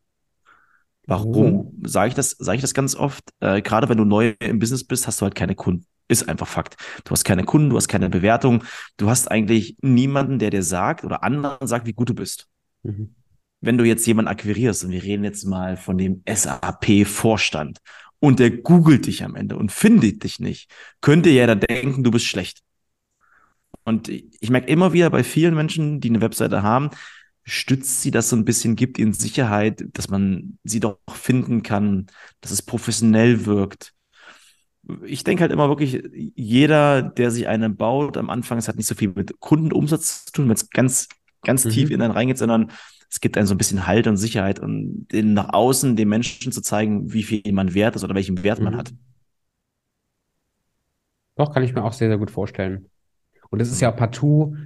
Warum 1.06 1.80
sage 1.82 2.08
ich 2.08 2.14
das? 2.14 2.30
Sage 2.32 2.56
ich 2.56 2.62
das 2.62 2.74
ganz 2.74 2.94
oft? 2.94 3.24
Äh, 3.40 3.62
gerade 3.62 3.88
wenn 3.88 3.96
du 3.96 4.04
neu 4.04 4.34
im 4.38 4.58
Business 4.58 4.84
bist, 4.84 5.06
hast 5.06 5.20
du 5.20 5.24
halt 5.24 5.34
keine 5.34 5.54
Kunden. 5.54 5.86
Ist 6.08 6.28
einfach 6.28 6.46
Fakt. 6.46 6.76
Du 7.04 7.12
hast 7.12 7.24
keine 7.24 7.44
Kunden, 7.44 7.70
du 7.70 7.76
hast 7.76 7.88
keine 7.88 8.10
Bewertung, 8.10 8.64
du 8.98 9.08
hast 9.08 9.30
eigentlich 9.30 9.76
niemanden, 9.80 10.38
der 10.38 10.50
dir 10.50 10.62
sagt 10.62 11.04
oder 11.04 11.24
anderen 11.24 11.66
sagt, 11.66 11.86
wie 11.86 11.94
gut 11.94 12.10
du 12.10 12.14
bist. 12.14 12.48
Mhm. 12.82 13.14
Wenn 13.62 13.78
du 13.78 13.84
jetzt 13.84 14.06
jemanden 14.06 14.28
akquirierst 14.28 14.84
und 14.84 14.90
wir 14.90 15.02
reden 15.02 15.24
jetzt 15.24 15.44
mal 15.46 15.78
von 15.78 15.96
dem 15.96 16.22
SAP-Vorstand 16.26 17.78
und 18.20 18.40
der 18.40 18.50
googelt 18.50 19.06
dich 19.06 19.24
am 19.24 19.36
Ende 19.36 19.56
und 19.56 19.72
findet 19.72 20.24
dich 20.24 20.40
nicht, 20.40 20.70
könnte 21.00 21.30
ja 21.30 21.46
da 21.46 21.54
denken, 21.54 22.04
du 22.04 22.10
bist 22.10 22.26
schlecht. 22.26 22.60
Und 23.84 24.08
ich 24.08 24.50
merke 24.50 24.68
immer 24.68 24.92
wieder 24.92 25.10
bei 25.10 25.24
vielen 25.24 25.54
Menschen, 25.54 26.00
die 26.00 26.08
eine 26.10 26.20
Webseite 26.20 26.62
haben, 26.62 26.90
stützt 27.44 28.02
sie 28.02 28.12
das 28.12 28.28
so 28.28 28.36
ein 28.36 28.44
bisschen, 28.44 28.76
gibt 28.76 28.98
ihnen 28.98 29.12
Sicherheit, 29.14 29.84
dass 29.94 30.08
man 30.08 30.58
sie 30.62 30.80
doch 30.80 30.98
finden 31.12 31.62
kann, 31.62 32.06
dass 32.40 32.52
es 32.52 32.62
professionell 32.62 33.46
wirkt. 33.46 33.92
Ich 35.04 35.24
denke 35.24 35.42
halt 35.42 35.52
immer 35.52 35.68
wirklich, 35.68 36.02
jeder, 36.34 37.02
der 37.02 37.30
sich 37.30 37.46
eine 37.48 37.70
baut, 37.70 38.16
am 38.16 38.30
Anfang, 38.30 38.58
es 38.58 38.68
hat 38.68 38.76
nicht 38.76 38.88
so 38.88 38.94
viel 38.96 39.12
mit 39.14 39.38
Kundenumsatz 39.40 40.26
zu 40.26 40.32
tun, 40.32 40.46
wenn 40.48 40.54
es 40.56 40.70
ganz, 40.70 41.08
ganz 41.44 41.64
Mhm. 41.64 41.70
tief 41.70 41.90
in 41.90 42.02
einen 42.02 42.12
reingeht, 42.12 42.38
sondern 42.38 42.72
es 43.12 43.20
gibt 43.20 43.36
einen 43.36 43.46
so 43.46 43.54
ein 43.54 43.58
bisschen 43.58 43.86
Halt 43.86 44.06
und 44.06 44.16
Sicherheit 44.16 44.58
und 44.58 45.06
den 45.12 45.34
nach 45.34 45.52
außen 45.52 45.96
den 45.96 46.08
Menschen 46.08 46.50
zu 46.50 46.62
zeigen, 46.62 47.12
wie 47.12 47.22
viel 47.22 47.52
man 47.52 47.74
wert 47.74 47.94
ist 47.94 48.04
oder 48.04 48.14
welchen 48.14 48.42
Wert 48.42 48.58
man 48.60 48.72
Mhm. 48.72 48.78
hat. 48.78 48.94
Doch, 51.36 51.52
kann 51.52 51.62
ich 51.62 51.74
mir 51.74 51.84
auch 51.84 51.92
sehr, 51.92 52.08
sehr 52.08 52.16
gut 52.16 52.30
vorstellen. 52.30 52.88
Und 53.50 53.60
es 53.60 53.70
ist 53.70 53.82
ja 53.82 53.90
partout 53.90 54.56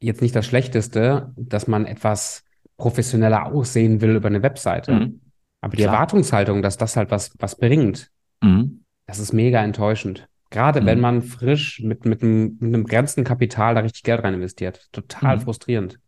jetzt 0.00 0.22
nicht 0.22 0.34
das 0.34 0.46
Schlechteste, 0.46 1.32
dass 1.36 1.66
man 1.66 1.84
etwas 1.84 2.44
professioneller 2.78 3.46
aussehen 3.46 4.00
will 4.00 4.16
über 4.16 4.28
eine 4.28 4.42
Webseite. 4.42 4.92
Mhm. 4.92 5.20
Aber 5.60 5.76
die 5.76 5.82
Klar. 5.82 5.94
Erwartungshaltung, 5.94 6.62
dass 6.62 6.78
das 6.78 6.96
halt 6.96 7.10
was, 7.10 7.34
was 7.38 7.58
bringt, 7.58 8.10
Mhm. 8.42 8.84
das 9.06 9.18
ist 9.18 9.34
mega 9.34 9.62
enttäuschend. 9.62 10.28
Gerade 10.48 10.80
Mhm. 10.80 10.86
wenn 10.86 11.00
man 11.00 11.22
frisch 11.22 11.80
mit, 11.80 12.06
mit, 12.06 12.22
einem, 12.22 12.56
mit 12.58 12.74
einem 12.74 12.84
begrenzten 12.84 13.22
Kapital 13.24 13.74
da 13.74 13.82
richtig 13.82 14.02
Geld 14.02 14.22
rein 14.22 14.32
investiert. 14.34 14.88
Total 14.92 15.36
Mhm. 15.36 15.40
frustrierend. 15.42 16.00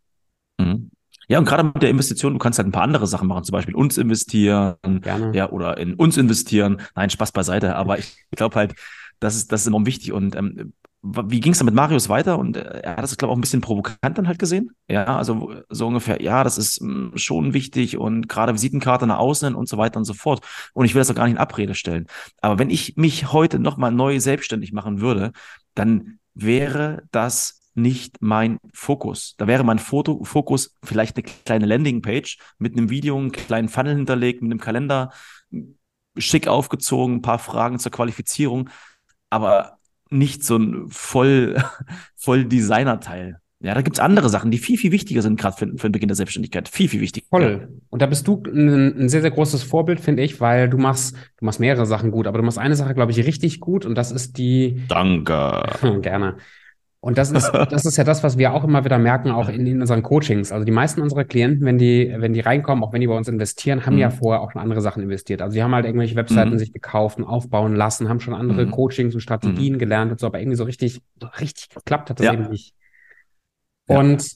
Mhm. 0.59 0.89
Ja, 1.27 1.39
und 1.39 1.45
gerade 1.45 1.63
mit 1.63 1.81
der 1.81 1.89
Investition, 1.89 2.33
du 2.33 2.39
kannst 2.39 2.59
halt 2.59 2.67
ein 2.67 2.71
paar 2.71 2.83
andere 2.83 3.07
Sachen 3.07 3.27
machen, 3.27 3.43
zum 3.43 3.53
Beispiel 3.53 3.75
uns 3.75 3.97
investieren, 3.97 4.75
Gerne. 5.01 5.31
ja, 5.35 5.49
oder 5.49 5.77
in 5.77 5.95
uns 5.95 6.17
investieren. 6.17 6.81
Nein, 6.95 7.09
Spaß 7.09 7.31
beiseite, 7.31 7.75
aber 7.75 7.97
ich 7.99 8.15
glaube 8.31 8.55
halt, 8.55 8.75
das 9.19 9.35
ist, 9.35 9.51
das 9.51 9.61
ist 9.61 9.67
enorm 9.67 9.85
wichtig. 9.85 10.11
Und 10.11 10.35
ähm, 10.35 10.73
wie 11.01 11.39
ging 11.39 11.51
es 11.51 11.59
dann 11.59 11.65
mit 11.65 11.75
Marius 11.75 12.09
weiter? 12.09 12.39
Und 12.39 12.57
äh, 12.57 12.79
er 12.81 12.91
hat 12.97 13.03
das, 13.03 13.15
glaube 13.15 13.29
ich, 13.29 13.33
auch 13.33 13.37
ein 13.37 13.41
bisschen 13.41 13.61
provokant 13.61 14.17
dann 14.17 14.27
halt 14.27 14.39
gesehen. 14.39 14.71
Ja, 14.87 15.17
also 15.17 15.55
so 15.69 15.87
ungefähr, 15.87 16.21
ja, 16.21 16.43
das 16.43 16.57
ist 16.57 16.81
mh, 16.81 17.17
schon 17.17 17.53
wichtig 17.53 17.97
und 17.97 18.27
gerade 18.27 18.53
Visitenkarte 18.53 19.05
nach 19.07 19.19
außen 19.19 19.53
und 19.55 19.69
so 19.69 19.77
weiter 19.77 19.97
und 19.97 20.05
so 20.05 20.13
fort. 20.13 20.43
Und 20.73 20.85
ich 20.85 20.95
will 20.95 20.99
das 20.99 21.11
auch 21.11 21.15
gar 21.15 21.25
nicht 21.25 21.33
in 21.35 21.39
Abrede 21.39 21.75
stellen. 21.75 22.07
Aber 22.41 22.57
wenn 22.59 22.69
ich 22.69 22.97
mich 22.97 23.31
heute 23.31 23.59
nochmal 23.59 23.91
neu 23.91 24.19
selbstständig 24.19 24.73
machen 24.73 24.99
würde, 24.99 25.31
dann 25.75 26.19
wäre 26.33 27.03
das 27.11 27.61
nicht 27.75 28.17
mein 28.21 28.57
Fokus. 28.73 29.35
Da 29.37 29.47
wäre 29.47 29.63
mein 29.63 29.79
Foto 29.79 30.23
Fokus 30.23 30.75
vielleicht 30.83 31.17
eine 31.17 31.23
kleine 31.23 31.65
Landingpage 31.65 32.39
mit 32.57 32.77
einem 32.77 32.89
Video, 32.89 33.17
einen 33.17 33.31
kleinen 33.31 33.69
Funnel 33.69 33.95
hinterlegt, 33.95 34.41
mit 34.41 34.51
einem 34.51 34.59
Kalender, 34.59 35.11
schick 36.17 36.47
aufgezogen, 36.47 37.17
ein 37.17 37.21
paar 37.21 37.39
Fragen 37.39 37.77
zur 37.79 37.91
Qualifizierung, 37.91 38.69
aber 39.29 39.77
nicht 40.09 40.43
so 40.43 40.57
ein 40.57 40.87
voll, 40.89 41.61
voll 42.15 42.45
Designer-Teil. 42.45 43.39
Ja, 43.61 43.73
da 43.73 43.81
gibt's 43.81 43.99
andere 43.99 44.29
Sachen, 44.29 44.51
die 44.51 44.57
viel, 44.57 44.77
viel 44.77 44.91
wichtiger 44.91 45.21
sind, 45.21 45.39
gerade 45.39 45.57
für, 45.57 45.67
für 45.77 45.87
den 45.89 45.93
Beginn 45.93 46.07
der 46.09 46.15
Selbstständigkeit. 46.15 46.69
Viel, 46.69 46.87
viel 46.87 47.01
wichtiger. 47.01 47.25
Voll. 47.29 47.81
Und 47.89 48.01
da 48.01 48.05
bist 48.05 48.27
du 48.27 48.43
ein, 48.45 49.03
ein 49.03 49.09
sehr, 49.09 49.21
sehr 49.21 49.31
großes 49.31 49.63
Vorbild, 49.63 49.99
finde 49.99 50.23
ich, 50.23 50.39
weil 50.39 50.69
du 50.69 50.77
machst, 50.77 51.15
du 51.37 51.45
machst 51.45 51.59
mehrere 51.59 51.85
Sachen 51.85 52.11
gut, 52.11 52.27
aber 52.27 52.37
du 52.37 52.43
machst 52.43 52.59
eine 52.59 52.75
Sache, 52.75 52.93
glaube 52.93 53.11
ich, 53.11 53.17
richtig 53.25 53.59
gut 53.59 53.85
und 53.85 53.95
das 53.95 54.11
ist 54.11 54.37
die, 54.37 54.83
Danke. 54.87 55.63
Gerne. 56.01 56.37
Und 57.05 57.19
das 57.19 57.29
ist, 57.29 57.51
das 57.69 57.85
ist 57.85 57.97
ja 57.97 58.03
das, 58.03 58.23
was 58.23 58.39
wir 58.39 58.51
auch 58.51 58.63
immer 58.63 58.83
wieder 58.83 58.97
merken, 58.97 59.29
auch 59.29 59.47
in, 59.47 59.67
in 59.67 59.79
unseren 59.79 60.01
Coachings. 60.01 60.51
Also 60.51 60.65
die 60.65 60.71
meisten 60.71 61.01
unserer 61.01 61.23
Klienten, 61.23 61.63
wenn 61.63 61.77
die, 61.77 62.11
wenn 62.17 62.33
die 62.33 62.39
reinkommen, 62.39 62.83
auch 62.83 62.93
wenn 62.93 63.01
die 63.01 63.05
bei 63.05 63.15
uns 63.15 63.27
investieren, 63.27 63.85
haben 63.85 63.93
Mhm. 63.93 63.99
ja 63.99 64.09
vorher 64.09 64.41
auch 64.41 64.51
schon 64.51 64.59
andere 64.59 64.81
Sachen 64.81 65.03
investiert. 65.03 65.43
Also 65.43 65.53
die 65.53 65.61
haben 65.61 65.75
halt 65.75 65.85
irgendwelche 65.85 66.15
Webseiten 66.15 66.53
Mhm. 66.53 66.57
sich 66.57 66.73
gekauft 66.73 67.19
und 67.19 67.23
aufbauen 67.25 67.75
lassen, 67.75 68.09
haben 68.09 68.19
schon 68.21 68.33
andere 68.33 68.65
Mhm. 68.65 68.71
Coachings 68.71 69.13
und 69.13 69.21
Strategien 69.21 69.77
gelernt 69.77 70.11
und 70.11 70.19
so, 70.19 70.25
aber 70.25 70.39
irgendwie 70.39 70.57
so 70.57 70.63
richtig, 70.63 70.99
so 71.21 71.27
richtig 71.39 71.69
geklappt 71.69 72.09
hat 72.09 72.19
das 72.19 72.25
Ja. 72.25 72.33
eben 72.33 72.49
nicht. 72.49 72.73
Ja. 73.87 73.99
Und 73.99 74.27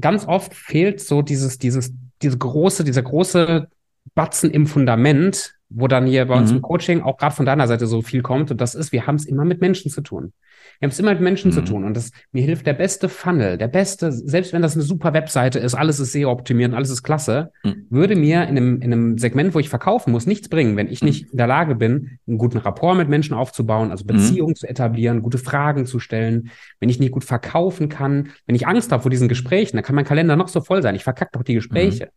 ganz 0.00 0.26
oft 0.26 0.52
fehlt 0.52 1.00
so 1.00 1.22
dieses, 1.22 1.58
dieses, 1.58 1.92
diese 2.22 2.38
große, 2.38 2.82
dieser 2.82 3.02
große 3.02 3.68
Batzen 4.16 4.50
im 4.50 4.66
Fundament, 4.66 5.55
wo 5.68 5.88
dann 5.88 6.06
hier 6.06 6.26
bei 6.26 6.36
uns 6.38 6.50
Mhm. 6.50 6.56
im 6.56 6.62
Coaching 6.62 7.00
auch 7.02 7.16
gerade 7.16 7.34
von 7.34 7.44
deiner 7.46 7.66
Seite 7.66 7.86
so 7.86 8.00
viel 8.02 8.22
kommt. 8.22 8.50
Und 8.50 8.60
das 8.60 8.74
ist, 8.74 8.92
wir 8.92 9.06
haben 9.06 9.16
es 9.16 9.26
immer 9.26 9.44
mit 9.44 9.60
Menschen 9.60 9.90
zu 9.90 10.00
tun. 10.00 10.32
Wir 10.78 10.86
haben 10.86 10.92
es 10.92 10.98
immer 10.98 11.12
mit 11.12 11.20
Menschen 11.22 11.52
zu 11.52 11.60
Mhm. 11.62 11.64
tun. 11.64 11.84
Und 11.84 11.96
das, 11.96 12.10
mir 12.32 12.42
hilft 12.42 12.66
der 12.66 12.74
beste 12.74 13.08
Funnel, 13.08 13.56
der 13.58 13.68
beste, 13.68 14.12
selbst 14.12 14.52
wenn 14.52 14.62
das 14.62 14.74
eine 14.74 14.82
super 14.82 15.12
Webseite 15.14 15.58
ist, 15.58 15.74
alles 15.74 15.98
ist 15.98 16.12
SEO 16.12 16.30
optimiert 16.30 16.70
und 16.70 16.76
alles 16.76 16.90
ist 16.90 17.02
klasse, 17.02 17.50
Mhm. 17.64 17.86
würde 17.90 18.14
mir 18.14 18.42
in 18.42 18.50
einem, 18.56 18.76
in 18.82 18.92
einem 18.92 19.18
Segment, 19.18 19.54
wo 19.54 19.58
ich 19.58 19.68
verkaufen 19.68 20.12
muss, 20.12 20.26
nichts 20.26 20.48
bringen, 20.48 20.76
wenn 20.76 20.88
ich 20.88 21.02
Mhm. 21.02 21.08
nicht 21.08 21.30
in 21.32 21.36
der 21.38 21.46
Lage 21.46 21.74
bin, 21.74 22.18
einen 22.28 22.38
guten 22.38 22.58
Rapport 22.58 22.96
mit 22.96 23.08
Menschen 23.08 23.34
aufzubauen, 23.34 23.90
also 23.90 24.04
Beziehungen 24.04 24.54
zu 24.54 24.68
etablieren, 24.68 25.22
gute 25.22 25.38
Fragen 25.38 25.86
zu 25.86 25.98
stellen, 25.98 26.50
wenn 26.78 26.90
ich 26.90 27.00
nicht 27.00 27.10
gut 27.12 27.24
verkaufen 27.24 27.88
kann, 27.88 28.28
wenn 28.46 28.54
ich 28.54 28.66
Angst 28.68 28.92
habe 28.92 29.02
vor 29.02 29.10
diesen 29.10 29.28
Gesprächen, 29.28 29.76
dann 29.76 29.84
kann 29.84 29.96
mein 29.96 30.04
Kalender 30.04 30.36
noch 30.36 30.48
so 30.48 30.60
voll 30.60 30.82
sein. 30.82 30.94
Ich 30.94 31.04
verkacke 31.04 31.30
doch 31.32 31.42
die 31.42 31.54
Gespräche. 31.54 32.10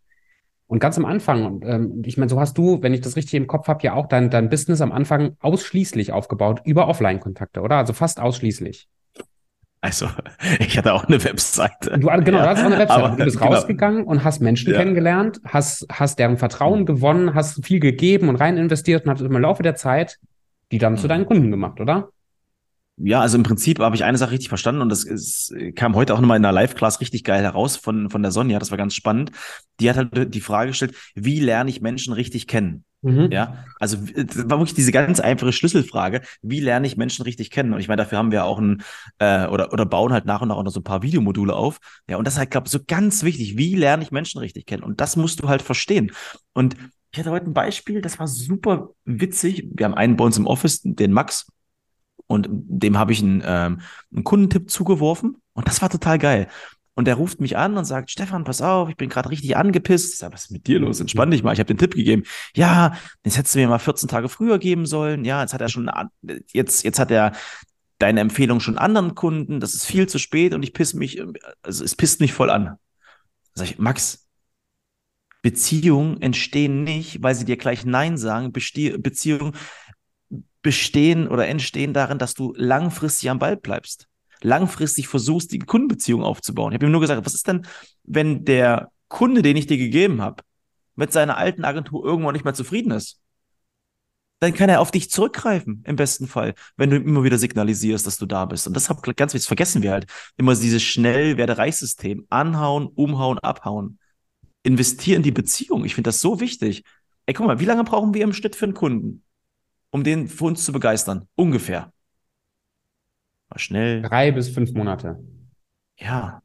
Und 0.69 0.79
ganz 0.79 0.97
am 0.97 1.05
Anfang, 1.05 1.45
und 1.45 1.65
ähm, 1.65 2.03
ich 2.05 2.17
meine, 2.17 2.29
so 2.29 2.39
hast 2.39 2.57
du, 2.57 2.81
wenn 2.81 2.93
ich 2.93 3.01
das 3.01 3.15
richtig 3.15 3.33
im 3.33 3.47
Kopf 3.47 3.67
habe, 3.67 3.83
ja 3.83 3.93
auch 3.93 4.07
dein, 4.07 4.29
dein 4.29 4.49
Business 4.49 4.81
am 4.81 4.91
Anfang 4.91 5.35
ausschließlich 5.39 6.13
aufgebaut 6.13 6.61
über 6.63 6.87
Offline-Kontakte, 6.87 7.61
oder? 7.61 7.77
Also 7.77 7.93
fast 7.93 8.19
ausschließlich. 8.19 8.87
Also, 9.81 10.07
ich 10.59 10.77
hatte 10.77 10.93
auch 10.93 11.05
eine 11.05 11.23
Webseite. 11.23 11.97
Du, 11.97 12.07
genau, 12.07 12.17
ja, 12.17 12.21
du 12.21 12.39
hattest 12.39 12.63
auch 12.63 12.69
eine 12.69 12.77
Webseite. 12.77 13.03
Aber, 13.03 13.17
du 13.17 13.23
bist 13.25 13.39
genau. 13.39 13.51
rausgegangen 13.51 14.03
und 14.03 14.23
hast 14.23 14.41
Menschen 14.41 14.71
ja. 14.71 14.79
kennengelernt, 14.79 15.41
hast, 15.43 15.87
hast 15.91 16.19
deren 16.19 16.37
Vertrauen 16.37 16.81
mhm. 16.81 16.85
gewonnen, 16.85 17.33
hast 17.33 17.65
viel 17.65 17.79
gegeben 17.79 18.29
und 18.29 18.35
rein 18.35 18.57
investiert 18.57 19.05
und 19.05 19.11
hast 19.11 19.21
im 19.21 19.31
Laufe 19.33 19.63
der 19.63 19.75
Zeit 19.75 20.19
die 20.71 20.77
dann 20.77 20.93
mhm. 20.93 20.97
zu 20.97 21.07
deinen 21.07 21.25
Kunden 21.25 21.51
gemacht, 21.51 21.79
oder? 21.79 22.09
Ja, 23.01 23.21
also 23.21 23.37
im 23.37 23.43
Prinzip 23.43 23.79
habe 23.79 23.95
ich 23.95 24.03
eine 24.03 24.17
Sache 24.17 24.31
richtig 24.31 24.49
verstanden 24.49 24.81
und 24.81 24.89
das 24.89 25.05
ist, 25.05 25.53
kam 25.75 25.95
heute 25.95 26.13
auch 26.13 26.19
nochmal 26.19 26.37
in 26.37 26.43
der 26.43 26.51
Live-Class 26.51 26.99
richtig 26.99 27.23
geil 27.23 27.41
heraus 27.41 27.77
von, 27.77 28.09
von 28.09 28.21
der 28.21 28.31
Sonja. 28.31 28.59
Das 28.59 28.71
war 28.71 28.77
ganz 28.77 28.93
spannend. 28.93 29.31
Die 29.79 29.89
hat 29.89 29.95
halt 29.97 30.33
die 30.33 30.41
Frage 30.41 30.71
gestellt, 30.71 30.95
wie 31.15 31.39
lerne 31.39 31.69
ich 31.69 31.81
Menschen 31.81 32.13
richtig 32.13 32.47
kennen? 32.47 32.83
Mhm. 33.01 33.29
Ja, 33.31 33.63
also 33.79 33.97
das 34.13 34.49
war 34.49 34.59
wirklich 34.59 34.73
diese 34.73 34.91
ganz 34.91 35.21
einfache 35.21 35.53
Schlüsselfrage, 35.53 36.21
wie 36.41 36.59
lerne 36.59 36.85
ich 36.85 36.97
Menschen 36.97 37.23
richtig 37.23 37.49
kennen? 37.49 37.73
Und 37.73 37.79
ich 37.79 37.87
meine, 37.87 38.01
dafür 38.01 38.17
haben 38.17 38.31
wir 38.31 38.43
auch 38.43 38.59
ein, 38.59 38.83
äh, 39.19 39.47
oder, 39.47 39.71
oder 39.71 39.85
bauen 39.85 40.11
halt 40.11 40.25
nach 40.25 40.41
und 40.41 40.49
nach 40.49 40.57
auch 40.57 40.63
noch 40.63 40.71
so 40.71 40.81
ein 40.81 40.83
paar 40.83 41.01
Videomodule 41.01 41.55
auf. 41.55 41.79
Ja, 42.09 42.17
und 42.17 42.25
das 42.25 42.33
ist 42.33 42.39
halt, 42.39 42.51
glaube 42.51 42.67
ich, 42.67 42.71
so 42.71 42.79
ganz 42.85 43.23
wichtig. 43.23 43.57
Wie 43.57 43.75
lerne 43.75 44.03
ich 44.03 44.11
Menschen 44.11 44.39
richtig 44.39 44.65
kennen? 44.65 44.83
Und 44.83 44.99
das 44.99 45.15
musst 45.15 45.41
du 45.41 45.47
halt 45.47 45.61
verstehen. 45.61 46.11
Und 46.53 46.75
ich 47.11 47.19
hatte 47.19 47.31
heute 47.31 47.45
ein 47.45 47.53
Beispiel, 47.53 48.01
das 48.01 48.19
war 48.19 48.27
super 48.27 48.89
witzig. 49.05 49.67
Wir 49.73 49.85
haben 49.85 49.95
einen 49.95 50.17
bei 50.17 50.25
uns 50.25 50.37
im 50.37 50.45
Office, 50.45 50.81
den 50.83 51.13
Max, 51.13 51.47
und 52.29 52.47
dem 52.49 52.97
habe 52.97 53.11
ich 53.11 53.21
einen, 53.23 53.41
ähm, 53.43 53.81
einen 54.13 54.23
Kundentipp 54.23 54.69
zugeworfen 54.69 55.37
und 55.53 55.67
das 55.67 55.81
war 55.81 55.89
total 55.89 56.19
geil. 56.19 56.47
Und 56.93 57.05
der 57.05 57.15
ruft 57.15 57.39
mich 57.39 57.57
an 57.57 57.75
und 57.77 57.85
sagt, 57.85 58.11
Stefan, 58.11 58.43
pass 58.43 58.61
auf, 58.61 58.89
ich 58.89 58.97
bin 58.97 59.09
gerade 59.09 59.29
richtig 59.29 59.55
angepisst. 59.57 60.13
Ich 60.13 60.19
sag, 60.19 60.33
was 60.33 60.43
ist 60.43 60.51
mit 60.51 60.67
dir 60.67 60.79
los? 60.79 60.99
Entspann 60.99 61.31
dich 61.31 61.43
mal. 61.43 61.53
Ich 61.53 61.59
habe 61.59 61.67
den 61.67 61.77
Tipp 61.77 61.95
gegeben. 61.95 62.23
Ja, 62.55 62.93
jetzt 63.23 63.37
hättest 63.37 63.55
du 63.55 63.59
mir 63.59 63.69
mal 63.69 63.79
14 63.79 64.09
Tage 64.09 64.27
früher 64.27 64.59
geben 64.59 64.85
sollen. 64.85 65.23
Ja, 65.23 65.41
jetzt 65.41 65.53
hat 65.53 65.61
er 65.61 65.69
schon, 65.69 65.89
jetzt, 66.51 66.83
jetzt 66.83 66.99
hat 66.99 67.09
er 67.09 67.31
deine 67.99 68.19
Empfehlung 68.19 68.59
schon 68.59 68.77
anderen 68.77 69.15
Kunden. 69.15 69.59
Das 69.59 69.73
ist 69.73 69.85
viel 69.85 70.07
zu 70.07 70.19
spät 70.19 70.53
und 70.53 70.61
ich 70.61 70.73
piss 70.73 70.93
mich, 70.93 71.23
also 71.63 71.83
es 71.83 71.95
pisst 71.95 72.19
mich 72.19 72.33
voll 72.33 72.49
an. 72.49 72.75
Sag 73.55 73.71
ich, 73.71 73.79
Max, 73.79 74.27
Beziehungen 75.41 76.21
entstehen 76.21 76.83
nicht, 76.83 77.23
weil 77.23 77.33
sie 77.33 77.45
dir 77.45 77.57
gleich 77.57 77.85
Nein 77.85 78.17
sagen. 78.17 78.51
Beziehungen 78.51 79.53
bestehen 80.61 81.27
oder 81.27 81.47
entstehen 81.47 81.93
darin, 81.93 82.17
dass 82.17 82.33
du 82.33 82.53
langfristig 82.55 83.29
am 83.29 83.39
Ball 83.39 83.57
bleibst. 83.57 84.07
Langfristig 84.41 85.07
versuchst, 85.07 85.51
die 85.51 85.59
Kundenbeziehung 85.59 86.23
aufzubauen. 86.23 86.71
Ich 86.71 86.75
habe 86.75 86.85
ihm 86.85 86.91
nur 86.91 87.01
gesagt, 87.01 87.25
was 87.25 87.33
ist 87.33 87.47
denn, 87.47 87.65
wenn 88.03 88.45
der 88.45 88.91
Kunde, 89.07 89.41
den 89.41 89.57
ich 89.57 89.67
dir 89.67 89.77
gegeben 89.77 90.21
habe, 90.21 90.43
mit 90.95 91.11
seiner 91.11 91.37
alten 91.37 91.65
Agentur 91.65 92.05
irgendwann 92.05 92.33
nicht 92.33 92.45
mehr 92.45 92.53
zufrieden 92.53 92.91
ist? 92.91 93.19
Dann 94.41 94.53
kann 94.53 94.69
er 94.69 94.79
auf 94.79 94.91
dich 94.91 95.09
zurückgreifen, 95.09 95.83
im 95.85 95.97
besten 95.97 96.25
Fall, 96.25 96.53
wenn 96.77 96.89
du 96.89 96.95
immer 96.95 97.25
wieder 97.25 97.37
signalisierst, 97.37 98.07
dass 98.07 98.17
du 98.17 98.25
da 98.25 98.45
bist. 98.45 98.67
Und 98.67 98.73
das 98.73 98.89
hab, 98.89 99.03
ganz 99.17 99.33
wichtig, 99.33 99.47
vergessen 99.47 99.81
wir 99.81 99.91
halt. 99.91 100.05
Immer 100.37 100.55
dieses 100.55 100.81
schnell 100.81 101.35
werde 101.35 101.57
Reichssystem. 101.57 102.25
Anhauen, 102.29 102.87
umhauen, 102.87 103.37
abhauen. 103.39 103.99
Investier 104.63 105.17
in 105.17 105.23
die 105.23 105.31
Beziehung. 105.31 105.83
Ich 105.83 105.95
finde 105.95 106.07
das 106.07 106.21
so 106.21 106.39
wichtig. 106.39 106.83
Ey, 107.25 107.33
guck 107.33 107.47
mal, 107.47 107.59
wie 107.59 107.65
lange 107.65 107.83
brauchen 107.83 108.13
wir 108.13 108.23
im 108.23 108.33
Schnitt 108.33 108.55
für 108.55 108.65
einen 108.65 108.73
Kunden? 108.73 109.23
Um 109.91 110.03
den 110.03 110.27
für 110.27 110.45
uns 110.45 110.65
zu 110.65 110.71
begeistern? 110.71 111.27
Ungefähr. 111.35 111.91
Mal 113.49 113.59
schnell. 113.59 114.01
Drei 114.01 114.31
bis 114.31 114.49
fünf 114.49 114.73
Monate. 114.73 115.19
Ja. 115.97 116.41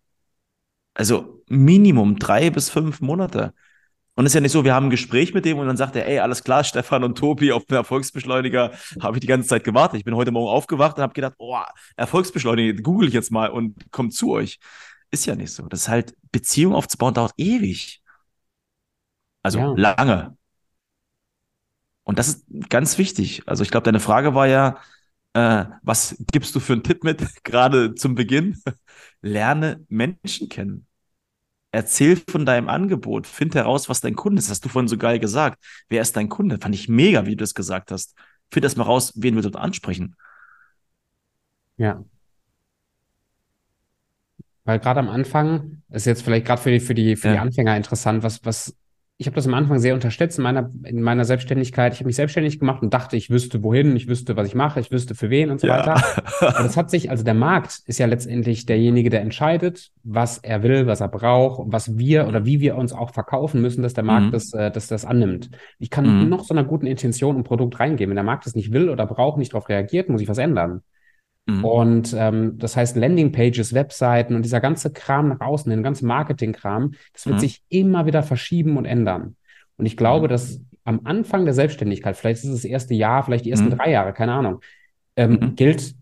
Also 0.94 1.42
Minimum 1.48 2.18
drei 2.18 2.50
bis 2.50 2.70
fünf 2.70 3.00
Monate. 3.00 3.52
Und 4.16 4.26
es 4.26 4.30
ist 4.30 4.34
ja 4.34 4.40
nicht 4.40 4.52
so, 4.52 4.64
wir 4.64 4.74
haben 4.74 4.86
ein 4.86 4.90
Gespräch 4.90 5.34
mit 5.34 5.44
dem 5.44 5.58
und 5.58 5.66
dann 5.66 5.76
sagt 5.76 5.96
er, 5.96 6.06
ey, 6.06 6.20
alles 6.20 6.44
klar, 6.44 6.62
Stefan 6.64 7.04
und 7.04 7.18
Tobi, 7.18 7.52
auf 7.52 7.64
den 7.64 7.76
Erfolgsbeschleuniger 7.76 8.72
habe 9.00 9.16
ich 9.16 9.20
die 9.20 9.26
ganze 9.26 9.48
Zeit 9.48 9.64
gewartet. 9.64 9.98
Ich 9.98 10.04
bin 10.04 10.14
heute 10.14 10.30
Morgen 10.30 10.48
aufgewacht 10.48 10.96
und 10.96 11.02
habe 11.02 11.14
gedacht, 11.14 11.34
oh, 11.38 11.58
Erfolgsbeschleuniger, 11.96 12.80
google 12.82 13.08
ich 13.08 13.14
jetzt 13.14 13.32
mal 13.32 13.50
und 13.50 13.90
komm 13.90 14.10
zu 14.10 14.30
euch. 14.30 14.58
Ist 15.10 15.26
ja 15.26 15.34
nicht 15.34 15.52
so. 15.52 15.66
Das 15.66 15.82
ist 15.82 15.88
halt, 15.88 16.14
Beziehung 16.32 16.74
aufzubauen 16.74 17.14
dauert 17.14 17.34
ewig. 17.36 18.00
Also 19.42 19.58
ja. 19.58 19.74
lange. 19.76 20.36
Und 22.04 22.18
das 22.18 22.28
ist 22.28 22.46
ganz 22.68 22.98
wichtig. 22.98 23.42
Also 23.46 23.62
ich 23.62 23.70
glaube, 23.70 23.84
deine 23.84 24.00
Frage 24.00 24.34
war 24.34 24.46
ja, 24.46 24.78
äh, 25.32 25.64
was 25.82 26.16
gibst 26.32 26.54
du 26.54 26.60
für 26.60 26.74
einen 26.74 26.82
Tipp 26.82 27.02
mit, 27.02 27.22
gerade 27.44 27.94
zum 27.94 28.14
Beginn? 28.14 28.60
Lerne 29.22 29.84
Menschen 29.88 30.48
kennen. 30.48 30.86
Erzähl 31.72 32.16
von 32.16 32.46
deinem 32.46 32.68
Angebot. 32.68 33.26
Find 33.26 33.54
heraus, 33.54 33.88
was 33.88 34.00
dein 34.00 34.14
Kunde 34.14 34.38
ist. 34.38 34.46
Das 34.46 34.52
hast 34.52 34.64
du 34.64 34.68
vorhin 34.68 34.86
so 34.86 34.96
geil 34.96 35.18
gesagt. 35.18 35.62
Wer 35.88 36.02
ist 36.02 36.16
dein 36.16 36.28
Kunde? 36.28 36.58
Fand 36.58 36.74
ich 36.74 36.88
mega, 36.88 37.26
wie 37.26 37.30
du 37.30 37.42
das 37.42 37.54
gesagt 37.54 37.90
hast. 37.90 38.14
Find 38.52 38.64
erst 38.64 38.76
mal 38.76 38.84
raus, 38.84 39.12
wen 39.16 39.34
wir 39.34 39.42
dort 39.42 39.56
ansprechen. 39.56 40.14
Ja. 41.76 42.04
Weil 44.64 44.78
gerade 44.78 45.00
am 45.00 45.08
Anfang 45.08 45.82
ist 45.90 46.06
jetzt 46.06 46.22
vielleicht 46.22 46.46
gerade 46.46 46.62
für 46.62 46.70
die, 46.70 46.80
für 46.80 46.94
die, 46.94 47.16
für 47.16 47.28
ja. 47.28 47.34
die 47.34 47.40
Anfänger 47.40 47.76
interessant, 47.76 48.22
was, 48.22 48.44
was 48.44 48.76
ich 49.16 49.26
habe 49.26 49.36
das 49.36 49.46
am 49.46 49.54
Anfang 49.54 49.78
sehr 49.78 49.94
unterstützt 49.94 50.38
in 50.38 50.42
meiner, 50.42 50.70
in 50.82 51.00
meiner 51.00 51.24
Selbstständigkeit. 51.24 51.92
Ich 51.92 52.00
habe 52.00 52.08
mich 52.08 52.16
selbstständig 52.16 52.58
gemacht 52.58 52.82
und 52.82 52.92
dachte, 52.92 53.16
ich 53.16 53.30
wüsste 53.30 53.62
wohin, 53.62 53.94
ich 53.94 54.08
wüsste, 54.08 54.36
was 54.36 54.48
ich 54.48 54.56
mache, 54.56 54.80
ich 54.80 54.90
wüsste 54.90 55.14
für 55.14 55.30
wen 55.30 55.50
und 55.50 55.60
so 55.60 55.68
ja. 55.68 55.78
weiter. 55.78 56.02
Aber 56.40 56.64
das 56.64 56.76
hat 56.76 56.90
sich, 56.90 57.10
also 57.10 57.22
der 57.22 57.34
Markt 57.34 57.78
ist 57.86 57.98
ja 57.98 58.06
letztendlich 58.06 58.66
derjenige, 58.66 59.10
der 59.10 59.20
entscheidet, 59.20 59.92
was 60.02 60.38
er 60.38 60.64
will, 60.64 60.88
was 60.88 61.00
er 61.00 61.08
braucht, 61.08 61.62
was 61.70 61.96
wir 61.96 62.26
oder 62.26 62.44
wie 62.44 62.58
wir 62.58 62.74
uns 62.74 62.92
auch 62.92 63.14
verkaufen 63.14 63.62
müssen, 63.62 63.82
dass 63.82 63.94
der 63.94 64.04
Markt 64.04 64.26
mhm. 64.26 64.30
das, 64.32 64.52
äh, 64.52 64.72
dass 64.72 64.88
das 64.88 65.04
annimmt. 65.04 65.48
Ich 65.78 65.90
kann 65.90 66.24
mhm. 66.24 66.28
noch 66.28 66.42
so 66.42 66.52
einer 66.52 66.64
guten 66.64 66.86
Intention 66.86 67.36
ein 67.36 67.44
Produkt 67.44 67.78
reingeben. 67.78 68.10
Wenn 68.10 68.16
der 68.16 68.24
Markt 68.24 68.48
es 68.48 68.56
nicht 68.56 68.72
will 68.72 68.88
oder 68.88 69.06
braucht, 69.06 69.38
nicht 69.38 69.52
darauf 69.52 69.68
reagiert, 69.68 70.08
muss 70.08 70.22
ich 70.22 70.28
was 70.28 70.38
ändern. 70.38 70.82
Mhm. 71.46 71.64
Und 71.64 72.14
ähm, 72.16 72.58
das 72.58 72.76
heißt, 72.76 72.96
Landingpages, 72.96 73.74
Webseiten 73.74 74.34
und 74.34 74.42
dieser 74.42 74.60
ganze 74.60 74.92
Kram 74.92 75.28
nach 75.28 75.40
außen, 75.40 75.70
den 75.70 75.82
ganzen 75.82 76.06
Marketingkram, 76.06 76.92
das 77.12 77.26
wird 77.26 77.36
mhm. 77.36 77.40
sich 77.40 77.62
immer 77.68 78.06
wieder 78.06 78.22
verschieben 78.22 78.76
und 78.76 78.86
ändern. 78.86 79.36
Und 79.76 79.86
ich 79.86 79.96
glaube, 79.96 80.26
mhm. 80.26 80.30
dass 80.30 80.60
am 80.84 81.00
Anfang 81.04 81.44
der 81.44 81.54
Selbstständigkeit, 81.54 82.16
vielleicht 82.16 82.44
ist 82.44 82.50
es 82.50 82.62
das 82.62 82.64
erste 82.64 82.94
Jahr, 82.94 83.22
vielleicht 83.22 83.44
die 83.44 83.50
ersten 83.50 83.68
mhm. 83.68 83.76
drei 83.76 83.90
Jahre, 83.90 84.12
keine 84.12 84.32
Ahnung, 84.32 84.60
ähm, 85.16 85.38
mhm. 85.40 85.56
gilt, 85.56 85.94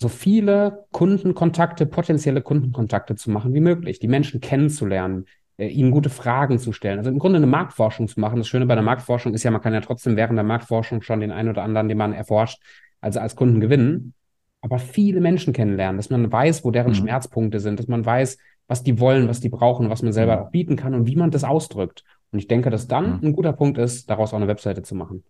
so 0.00 0.08
viele 0.08 0.86
Kundenkontakte, 0.90 1.86
potenzielle 1.86 2.42
Kundenkontakte 2.42 3.14
zu 3.14 3.30
machen 3.30 3.54
wie 3.54 3.60
möglich, 3.60 4.00
die 4.00 4.08
Menschen 4.08 4.40
kennenzulernen, 4.40 5.26
äh, 5.58 5.68
ihnen 5.68 5.92
gute 5.92 6.10
Fragen 6.10 6.58
zu 6.58 6.72
stellen. 6.72 6.98
Also 6.98 7.10
im 7.10 7.20
Grunde 7.20 7.36
eine 7.36 7.46
Marktforschung 7.46 8.08
zu 8.08 8.18
machen. 8.18 8.38
Das 8.38 8.48
Schöne 8.48 8.66
bei 8.66 8.74
der 8.74 8.82
Marktforschung 8.82 9.32
ist 9.32 9.44
ja, 9.44 9.52
man 9.52 9.60
kann 9.60 9.74
ja 9.74 9.80
trotzdem 9.80 10.16
während 10.16 10.36
der 10.36 10.44
Marktforschung 10.44 11.02
schon 11.02 11.20
den 11.20 11.30
einen 11.30 11.50
oder 11.50 11.62
anderen, 11.62 11.88
den 11.88 11.98
man 11.98 12.12
erforscht, 12.12 12.60
also 13.00 13.20
als 13.20 13.36
Kunden 13.36 13.60
gewinnen 13.60 14.14
aber 14.62 14.78
viele 14.78 15.20
Menschen 15.20 15.52
kennenlernen, 15.52 15.98
dass 15.98 16.08
man 16.08 16.30
weiß, 16.32 16.64
wo 16.64 16.70
deren 16.70 16.92
mhm. 16.92 16.96
Schmerzpunkte 16.96 17.60
sind, 17.60 17.78
dass 17.78 17.88
man 17.88 18.06
weiß, 18.06 18.38
was 18.68 18.82
die 18.82 18.98
wollen, 19.00 19.28
was 19.28 19.40
die 19.40 19.48
brauchen, 19.50 19.90
was 19.90 20.02
man 20.02 20.12
selber 20.12 20.36
mhm. 20.36 20.42
auch 20.42 20.50
bieten 20.50 20.76
kann 20.76 20.94
und 20.94 21.06
wie 21.06 21.16
man 21.16 21.30
das 21.30 21.44
ausdrückt. 21.44 22.04
Und 22.30 22.38
ich 22.38 22.48
denke, 22.48 22.70
dass 22.70 22.88
dann 22.88 23.18
mhm. 23.18 23.28
ein 23.28 23.32
guter 23.34 23.52
Punkt 23.52 23.76
ist, 23.76 24.08
daraus 24.08 24.32
auch 24.32 24.38
eine 24.38 24.48
Webseite 24.48 24.82
zu 24.82 24.94
machen. 24.94 25.24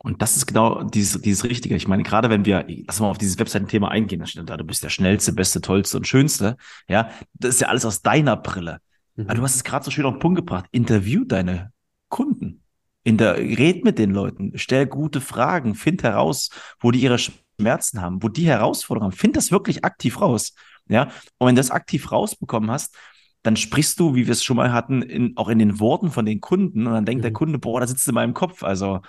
Und 0.00 0.22
das 0.22 0.36
ist 0.36 0.46
genau 0.46 0.84
dieses, 0.84 1.20
dieses 1.20 1.42
Richtige. 1.42 1.74
Ich 1.74 1.88
meine, 1.88 2.04
gerade 2.04 2.30
wenn 2.30 2.44
wir, 2.44 2.64
lass 2.86 3.00
mal 3.00 3.10
auf 3.10 3.18
dieses 3.18 3.38
Webseitenthema 3.38 3.88
eingehen, 3.88 4.20
da 4.20 4.26
steht 4.26 4.48
da, 4.48 4.56
du 4.56 4.64
bist 4.64 4.84
der 4.84 4.90
schnellste, 4.90 5.32
beste, 5.32 5.60
tollste 5.60 5.96
und 5.96 6.06
schönste. 6.06 6.56
Ja, 6.88 7.10
das 7.34 7.56
ist 7.56 7.60
ja 7.62 7.68
alles 7.68 7.84
aus 7.84 8.02
deiner 8.02 8.36
Brille. 8.36 8.78
Mhm. 9.16 9.24
Aber 9.24 9.34
du 9.34 9.42
hast 9.42 9.56
es 9.56 9.64
gerade 9.64 9.84
so 9.84 9.90
schön 9.90 10.04
auf 10.04 10.14
den 10.14 10.20
Punkt 10.20 10.36
gebracht. 10.36 10.66
Interview 10.70 11.24
deine 11.24 11.72
Kunden. 12.08 12.62
In 13.02 13.16
der, 13.16 13.38
red 13.38 13.84
mit 13.84 13.98
den 13.98 14.10
Leuten, 14.10 14.52
stell 14.56 14.86
gute 14.86 15.20
Fragen, 15.20 15.74
find 15.74 16.02
heraus, 16.02 16.50
wo 16.78 16.90
die 16.90 17.00
ihre 17.00 17.18
Schmerzen 17.60 18.00
haben, 18.00 18.22
wo 18.22 18.28
die 18.28 18.46
Herausforderungen 18.46 19.12
haben, 19.12 19.18
find 19.18 19.36
das 19.36 19.50
wirklich 19.50 19.84
aktiv 19.84 20.20
raus. 20.20 20.54
Ja, 20.88 21.04
und 21.38 21.48
wenn 21.48 21.54
du 21.54 21.60
das 21.60 21.70
aktiv 21.70 22.10
rausbekommen 22.12 22.70
hast, 22.70 22.96
dann 23.42 23.56
sprichst 23.56 24.00
du, 24.00 24.14
wie 24.14 24.26
wir 24.26 24.32
es 24.32 24.44
schon 24.44 24.56
mal 24.56 24.72
hatten, 24.72 25.02
in, 25.02 25.36
auch 25.36 25.48
in 25.48 25.58
den 25.58 25.80
Worten 25.80 26.10
von 26.10 26.26
den 26.26 26.40
Kunden 26.40 26.86
und 26.86 26.92
dann 26.92 27.04
denkt 27.04 27.20
mhm. 27.20 27.22
der 27.22 27.32
Kunde, 27.32 27.58
boah, 27.58 27.80
da 27.80 27.86
sitzt 27.86 28.08
in 28.08 28.14
meinem 28.14 28.34
Kopf. 28.34 28.62
Also, 28.62 29.00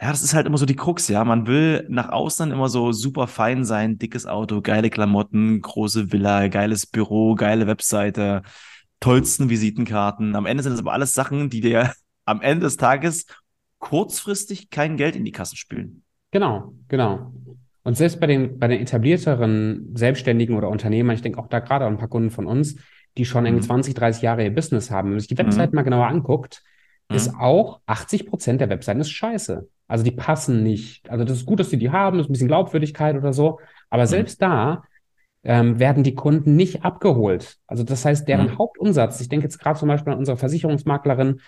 ja, 0.00 0.10
das 0.10 0.22
ist 0.22 0.34
halt 0.34 0.46
immer 0.46 0.58
so 0.58 0.66
die 0.66 0.76
Krux, 0.76 1.08
ja. 1.08 1.24
Man 1.24 1.46
will 1.46 1.86
nach 1.88 2.10
außen 2.10 2.50
immer 2.50 2.68
so 2.68 2.92
super 2.92 3.26
fein 3.26 3.64
sein, 3.64 3.98
dickes 3.98 4.26
Auto, 4.26 4.60
geile 4.60 4.90
Klamotten, 4.90 5.60
große 5.62 6.12
Villa, 6.12 6.48
geiles 6.48 6.86
Büro, 6.86 7.34
geile 7.34 7.66
Webseite, 7.66 8.42
tollsten 9.00 9.48
Visitenkarten. 9.48 10.36
Am 10.36 10.46
Ende 10.46 10.62
sind 10.62 10.72
das 10.72 10.80
aber 10.80 10.92
alles 10.92 11.14
Sachen, 11.14 11.48
die 11.48 11.62
dir 11.62 11.94
am 12.26 12.42
Ende 12.42 12.64
des 12.66 12.76
Tages 12.76 13.26
kurzfristig 13.78 14.70
kein 14.70 14.96
Geld 14.96 15.16
in 15.16 15.24
die 15.24 15.32
Kasse 15.32 15.56
spülen. 15.56 16.02
Genau, 16.36 16.74
genau. 16.88 17.32
Und 17.82 17.96
selbst 17.96 18.20
bei 18.20 18.26
den, 18.26 18.58
bei 18.58 18.68
den 18.68 18.82
etablierteren 18.82 19.92
Selbstständigen 19.94 20.54
oder 20.54 20.68
Unternehmern, 20.68 21.14
ich 21.14 21.22
denke 21.22 21.38
auch 21.38 21.46
da 21.46 21.60
gerade 21.60 21.86
an 21.86 21.94
ein 21.94 21.98
paar 21.98 22.08
Kunden 22.08 22.28
von 22.28 22.44
uns, 22.44 22.76
die 23.16 23.24
schon 23.24 23.44
mhm. 23.44 23.62
20, 23.62 23.94
30 23.94 24.20
Jahre 24.20 24.44
ihr 24.44 24.54
Business 24.54 24.90
haben, 24.90 25.06
wenn 25.06 25.12
man 25.12 25.20
sich 25.20 25.30
die 25.30 25.38
Webseite 25.38 25.72
mhm. 25.72 25.76
mal 25.76 25.82
genauer 25.82 26.08
anguckt, 26.08 26.62
mhm. 27.08 27.16
ist 27.16 27.34
auch 27.40 27.80
80 27.86 28.26
Prozent 28.26 28.60
der 28.60 28.68
Webseiten 28.68 29.00
ist 29.00 29.12
scheiße. 29.12 29.66
Also 29.88 30.04
die 30.04 30.10
passen 30.10 30.62
nicht. 30.62 31.08
Also 31.08 31.24
das 31.24 31.38
ist 31.38 31.46
gut, 31.46 31.58
dass 31.58 31.70
die 31.70 31.78
die 31.78 31.90
haben, 31.90 32.20
ist 32.20 32.28
ein 32.28 32.32
bisschen 32.32 32.48
Glaubwürdigkeit 32.48 33.16
oder 33.16 33.32
so. 33.32 33.58
Aber 33.88 34.02
mhm. 34.02 34.08
selbst 34.08 34.42
da 34.42 34.82
ähm, 35.42 35.78
werden 35.78 36.02
die 36.02 36.14
Kunden 36.14 36.54
nicht 36.54 36.84
abgeholt. 36.84 37.56
Also 37.66 37.82
das 37.82 38.04
heißt, 38.04 38.28
deren 38.28 38.48
Mhm. 38.48 38.58
Hauptumsatz, 38.58 39.22
ich 39.22 39.30
denke 39.30 39.44
jetzt 39.44 39.58
gerade 39.58 39.78
zum 39.78 39.88
Beispiel 39.88 40.12
an 40.12 40.18
unsere 40.18 40.36
Versicherungsmaklerin, 40.36 41.40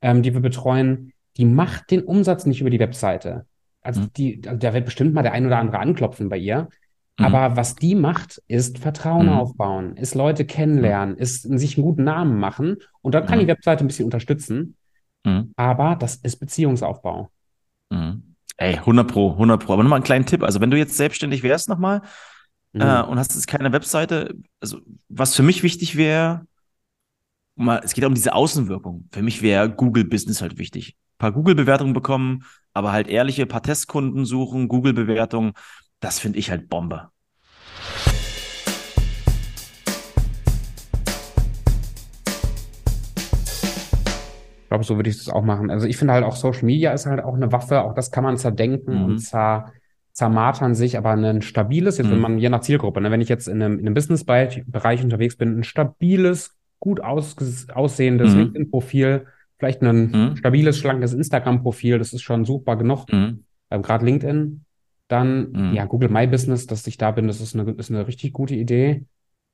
ähm, 0.00 0.22
die 0.22 0.32
wir 0.32 0.40
betreuen, 0.40 1.12
die 1.36 1.44
macht 1.44 1.90
den 1.90 2.04
Umsatz 2.04 2.46
nicht 2.46 2.62
über 2.62 2.70
die 2.70 2.80
Webseite. 2.80 3.44
Also 3.82 4.02
Mhm. 4.02 4.12
die, 4.16 4.42
also 4.46 4.58
da 4.58 4.74
wird 4.74 4.84
bestimmt 4.84 5.14
mal 5.14 5.22
der 5.22 5.32
ein 5.32 5.46
oder 5.46 5.58
andere 5.58 5.78
anklopfen 5.78 6.28
bei 6.28 6.36
ihr. 6.36 6.68
Mhm. 7.18 7.24
Aber 7.26 7.56
was 7.56 7.76
die 7.76 7.94
macht, 7.94 8.42
ist 8.48 8.78
Vertrauen 8.78 9.26
Mhm. 9.26 9.32
aufbauen, 9.32 9.96
ist 9.96 10.14
Leute 10.14 10.44
kennenlernen, 10.44 11.16
ist 11.16 11.42
sich 11.42 11.76
einen 11.76 11.84
guten 11.86 12.04
Namen 12.04 12.38
machen. 12.38 12.76
Und 13.02 13.14
dann 13.14 13.26
kann 13.26 13.38
Mhm. 13.38 13.42
die 13.42 13.48
Webseite 13.48 13.84
ein 13.84 13.86
bisschen 13.86 14.04
unterstützen. 14.04 14.76
Mhm. 15.24 15.52
Aber 15.56 15.96
das 15.96 16.16
ist 16.16 16.36
Beziehungsaufbau. 16.38 17.30
Mhm. 17.90 18.34
Ey, 18.56 18.76
100 18.76 19.08
Pro, 19.10 19.36
100 19.36 19.64
Pro. 19.64 19.72
Aber 19.74 19.82
nochmal 19.82 19.96
einen 19.98 20.04
kleinen 20.04 20.26
Tipp. 20.26 20.42
Also 20.42 20.60
wenn 20.60 20.70
du 20.70 20.76
jetzt 20.76 20.96
selbstständig 20.96 21.42
wärst 21.42 21.68
nochmal 21.68 22.02
Mhm. 22.72 22.80
äh, 22.82 23.02
und 23.02 23.18
hast 23.18 23.34
jetzt 23.34 23.46
keine 23.48 23.72
Webseite, 23.72 24.34
also 24.60 24.78
was 25.08 25.34
für 25.34 25.42
mich 25.42 25.62
wichtig 25.62 25.96
wäre, 25.96 26.46
mal, 27.56 27.80
es 27.84 27.94
geht 27.94 28.04
um 28.04 28.14
diese 28.14 28.34
Außenwirkung. 28.34 29.08
Für 29.10 29.22
mich 29.22 29.42
wäre 29.42 29.70
Google 29.70 30.04
Business 30.04 30.40
halt 30.42 30.58
wichtig. 30.58 30.96
Ein 31.20 31.28
paar 31.28 31.32
Google-Bewertungen 31.32 31.92
bekommen, 31.92 32.44
aber 32.72 32.92
halt 32.92 33.06
ehrliche, 33.06 33.44
paar 33.44 33.62
Testkunden 33.62 34.24
suchen, 34.24 34.68
Google-Bewertungen, 34.68 35.52
das 36.00 36.18
finde 36.18 36.38
ich 36.38 36.50
halt 36.50 36.70
Bombe. 36.70 37.10
Ich 44.62 44.68
glaube, 44.70 44.84
so 44.84 44.96
würde 44.96 45.10
ich 45.10 45.18
das 45.18 45.28
auch 45.28 45.42
machen. 45.42 45.70
Also 45.70 45.86
ich 45.86 45.98
finde 45.98 46.14
halt 46.14 46.24
auch 46.24 46.36
Social 46.36 46.64
Media 46.64 46.92
ist 46.92 47.04
halt 47.04 47.22
auch 47.22 47.34
eine 47.34 47.52
Waffe, 47.52 47.82
auch 47.82 47.92
das 47.92 48.10
kann 48.10 48.24
man 48.24 48.38
zerdenken 48.38 48.94
Mhm. 49.00 49.04
und 49.04 49.18
zer, 49.18 49.74
zermartern 50.12 50.74
sich, 50.74 50.96
aber 50.96 51.10
ein 51.10 51.42
stabiles, 51.42 51.98
jetzt 51.98 52.08
wenn 52.08 52.16
Mhm. 52.16 52.22
man 52.22 52.38
je 52.38 52.48
nach 52.48 52.62
Zielgruppe, 52.62 53.02
ne, 53.02 53.10
wenn 53.10 53.20
ich 53.20 53.28
jetzt 53.28 53.46
in 53.46 53.62
einem, 53.62 53.74
in 53.78 53.80
einem 53.84 53.92
Business-Bereich 53.92 54.64
Bereich 54.66 55.04
unterwegs 55.04 55.36
bin, 55.36 55.58
ein 55.58 55.64
stabiles, 55.64 56.56
gut 56.78 57.02
ausges- 57.02 57.70
aussehendes 57.70 58.32
Mhm. 58.32 58.38
LinkedIn-Profil, 58.38 59.26
vielleicht 59.60 59.82
ein 59.82 60.10
Mhm. 60.10 60.36
stabiles, 60.36 60.78
schlankes 60.78 61.12
Instagram-Profil, 61.12 61.98
das 61.98 62.12
ist 62.12 62.22
schon 62.22 62.44
suchbar 62.44 62.76
genug, 62.76 63.06
Mhm. 63.12 63.44
ähm, 63.70 63.82
gerade 63.82 64.04
LinkedIn. 64.04 64.64
Dann, 65.06 65.52
Mhm. 65.52 65.74
ja, 65.74 65.84
Google 65.84 66.08
My 66.08 66.26
Business, 66.26 66.66
dass 66.66 66.86
ich 66.86 66.96
da 66.96 67.10
bin, 67.12 67.26
das 67.28 67.40
ist 67.40 67.54
eine, 67.54 67.70
ist 67.72 67.90
eine 67.90 68.06
richtig 68.06 68.32
gute 68.32 68.54
Idee. 68.56 69.04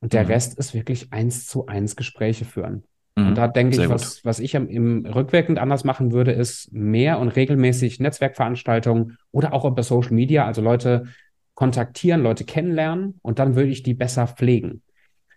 Und 0.00 0.12
der 0.12 0.24
Mhm. 0.24 0.28
Rest 0.30 0.58
ist 0.58 0.74
wirklich 0.74 1.12
eins 1.12 1.46
zu 1.46 1.66
eins 1.66 1.96
Gespräche 1.96 2.44
führen. 2.44 2.84
Mhm. 3.16 3.28
Und 3.28 3.34
da 3.38 3.48
denke 3.48 3.74
Sehr 3.74 3.86
ich, 3.86 3.90
gut. 3.90 3.94
was, 4.00 4.24
was 4.24 4.38
ich 4.40 4.54
am, 4.56 4.68
im 4.68 5.04
rückwirkend 5.06 5.58
anders 5.58 5.84
machen 5.84 6.12
würde, 6.12 6.32
ist 6.32 6.72
mehr 6.72 7.18
und 7.18 7.28
regelmäßig 7.28 7.98
Netzwerkveranstaltungen 7.98 9.16
oder 9.32 9.52
auch 9.52 9.64
über 9.64 9.82
Social 9.82 10.12
Media, 10.12 10.46
also 10.46 10.62
Leute 10.62 11.06
kontaktieren, 11.54 12.22
Leute 12.22 12.44
kennenlernen 12.44 13.18
und 13.22 13.38
dann 13.38 13.56
würde 13.56 13.70
ich 13.70 13.82
die 13.82 13.94
besser 13.94 14.26
pflegen. 14.26 14.82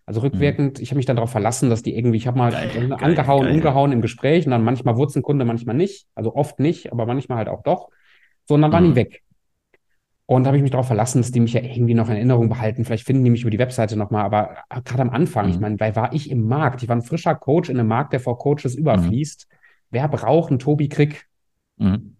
Also 0.09 0.21
rückwirkend, 0.21 0.79
ich 0.79 0.89
habe 0.89 0.97
mich 0.97 1.05
dann 1.05 1.17
darauf 1.17 1.29
verlassen, 1.29 1.69
dass 1.69 1.83
die 1.83 1.95
irgendwie, 1.95 2.17
ich 2.17 2.25
habe 2.25 2.35
mal 2.35 2.49
Geil, 2.51 2.67
angehauen, 2.99 3.45
geil. 3.45 3.55
umgehauen 3.55 3.91
im 3.91 4.01
Gespräch 4.01 4.43
und 4.47 4.49
dann 4.51 4.63
manchmal 4.63 4.95
wurde 4.95 5.11
es 5.11 5.15
ein 5.15 5.21
Kunde, 5.21 5.45
manchmal 5.45 5.75
nicht. 5.75 6.07
Also 6.15 6.33
oft 6.33 6.59
nicht, 6.59 6.91
aber 6.91 7.05
manchmal 7.05 7.37
halt 7.37 7.47
auch 7.47 7.61
doch. 7.61 7.89
So, 8.45 8.55
und 8.55 8.63
dann 8.63 8.71
waren 8.71 8.85
Mhm. 8.85 8.89
die 8.89 8.95
weg. 8.95 9.21
Und 10.25 10.43
da 10.43 10.47
habe 10.47 10.57
ich 10.57 10.63
mich 10.63 10.71
darauf 10.71 10.87
verlassen, 10.87 11.19
dass 11.21 11.31
die 11.31 11.39
mich 11.39 11.53
ja 11.53 11.61
irgendwie 11.61 11.93
noch 11.93 12.09
in 12.09 12.15
Erinnerung 12.15 12.49
behalten. 12.49 12.85
Vielleicht 12.85 13.05
finden 13.05 13.23
die 13.23 13.29
mich 13.29 13.41
über 13.41 13.51
die 13.51 13.59
Webseite 13.59 13.95
nochmal, 13.97 14.25
aber 14.25 14.57
äh, 14.71 14.81
gerade 14.81 15.03
am 15.03 15.11
Anfang, 15.11 15.47
ich 15.49 15.57
Mhm. 15.57 15.61
meine, 15.61 15.79
weil 15.79 15.95
war 15.95 16.11
ich 16.11 16.31
im 16.31 16.47
Markt? 16.47 16.81
Ich 16.81 16.89
war 16.89 16.95
ein 16.95 17.03
frischer 17.03 17.35
Coach 17.35 17.69
in 17.69 17.79
einem 17.79 17.87
Markt, 17.87 18.11
der 18.13 18.19
vor 18.19 18.39
Coaches 18.39 18.73
überfließt. 18.73 19.47
Wer 19.91 20.07
braucht 20.07 20.49
einen 20.49 20.57
Tobi 20.57 20.89
Krieg? 20.89 21.27
Mhm. 21.77 22.15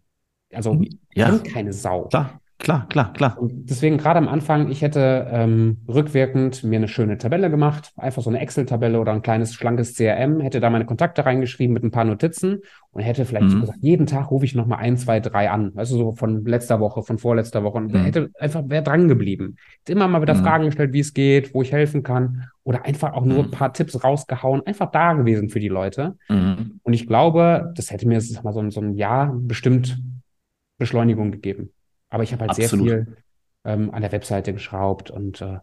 Also 0.53 0.79
Ja, 1.15 1.25
kennt 1.25 1.43
keine 1.46 1.74
Sau. 1.74 2.08
klar, 2.10 2.38
klar, 2.60 2.88
klar, 2.89 3.13
klar. 3.13 3.38
Und 3.39 3.70
deswegen 3.70 3.98
gerade 3.98 4.20
am 4.20 4.28
Anfang, 4.28 4.70
ich 4.70 4.82
hätte 4.82 5.28
ähm, 5.32 5.78
rückwirkend 5.88 6.63
mir 6.63 6.75
eine 6.75 6.88
schöne 6.88 7.18
Tabelle 7.18 7.50
gemacht, 7.50 7.92
einfach 7.98 8.22
so 8.22 8.30
eine 8.30 8.39
Excel-Tabelle 8.42 9.00
oder 9.00 9.12
ein 9.13 9.22
kleines, 9.22 9.54
schlankes 9.54 9.96
CRM, 9.96 10.39
hätte 10.42 10.60
da 10.60 10.70
meine 10.70 10.86
Kontakte 10.86 11.25
reingeschrieben 11.25 11.74
mit 11.74 11.84
ein 11.84 11.92
paar 11.92 12.04
Notizen 12.06 12.60
und 12.92 13.01
hätte 13.01 13.25
vielleicht 13.25 13.50
so 13.50 13.56
Mhm. 13.58 13.62
gesagt, 13.62 13.80
jeden 13.82 14.06
Tag 14.06 14.30
rufe 14.30 14.46
ich 14.46 14.56
nochmal 14.56 14.80
ein, 14.80 14.98
zwei, 14.98 15.20
drei 15.20 15.50
an. 15.50 15.74
Weißt 15.74 15.92
du, 15.92 15.98
so 15.98 16.12
von 16.13 16.46
letzter 16.46 16.80
Woche, 16.80 17.01
von 17.04 17.18
vorletzter 17.18 17.63
Woche. 17.63 17.78
Und 17.78 17.94
Mhm. 17.94 17.98
hätte 18.00 18.30
einfach, 18.39 18.63
wäre 18.68 18.84
dran 18.84 19.08
geblieben. 19.08 19.56
Hätte 19.80 19.94
immer 19.94 20.08
mal 20.08 20.22
wieder 20.22 20.36
Mhm. 20.36 20.39
Fragen 20.44 20.66
gestellt, 20.66 20.94
wie 20.94 21.00
es 21.00 21.13
geht, 21.13 21.54
wo 21.54 21.62
ich 21.62 21.72
helfen 21.72 22.04
kann. 22.04 22.46
Oder 22.63 22.86
einfach 22.86 23.13
auch 23.13 23.25
nur 23.25 23.39
Mhm. 23.39 23.46
ein 23.46 23.51
paar 23.51 23.74
Tipps 23.74 24.04
rausgehauen, 24.04 24.62
einfach 24.66 24.92
da 24.92 25.13
gewesen 25.13 25.50
für 25.50 25.60
die 25.60 25.70
Leute. 25.70 26.18
Mhm. 26.30 26.80
Und 26.84 26.94
ich 26.94 27.08
glaube, 27.08 27.72
das 27.75 27.89
hätte 27.89 28.08
mir 28.08 28.20
sag 28.22 28.44
mal, 28.44 28.54
so, 28.54 28.60
ein- 28.60 28.70
so 28.72 28.82
ein 28.82 28.94
Jahr 28.96 29.34
bestimmt 29.34 29.98
Beschleunigung 30.78 31.32
gegeben. 31.32 31.72
Aber 32.10 32.24
ich 32.24 32.32
habe 32.34 32.43
halt 32.43 32.54
sehr 32.56 32.65
Absolut. 32.65 32.88
viel 32.88 33.17
ähm, 33.65 33.91
an 33.93 34.02
der 34.02 34.12
Webseite 34.12 34.54
geschraubt 34.54 35.12
und, 35.12 35.41
äh, 35.41 35.60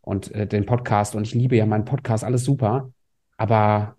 und 0.00 0.32
äh, 0.34 0.46
den 0.46 0.66
Podcast. 0.66 1.14
Und 1.14 1.26
ich 1.26 1.34
liebe 1.34 1.56
ja 1.56 1.66
meinen 1.66 1.84
Podcast, 1.84 2.24
alles 2.24 2.44
super. 2.44 2.92
Aber 3.36 3.96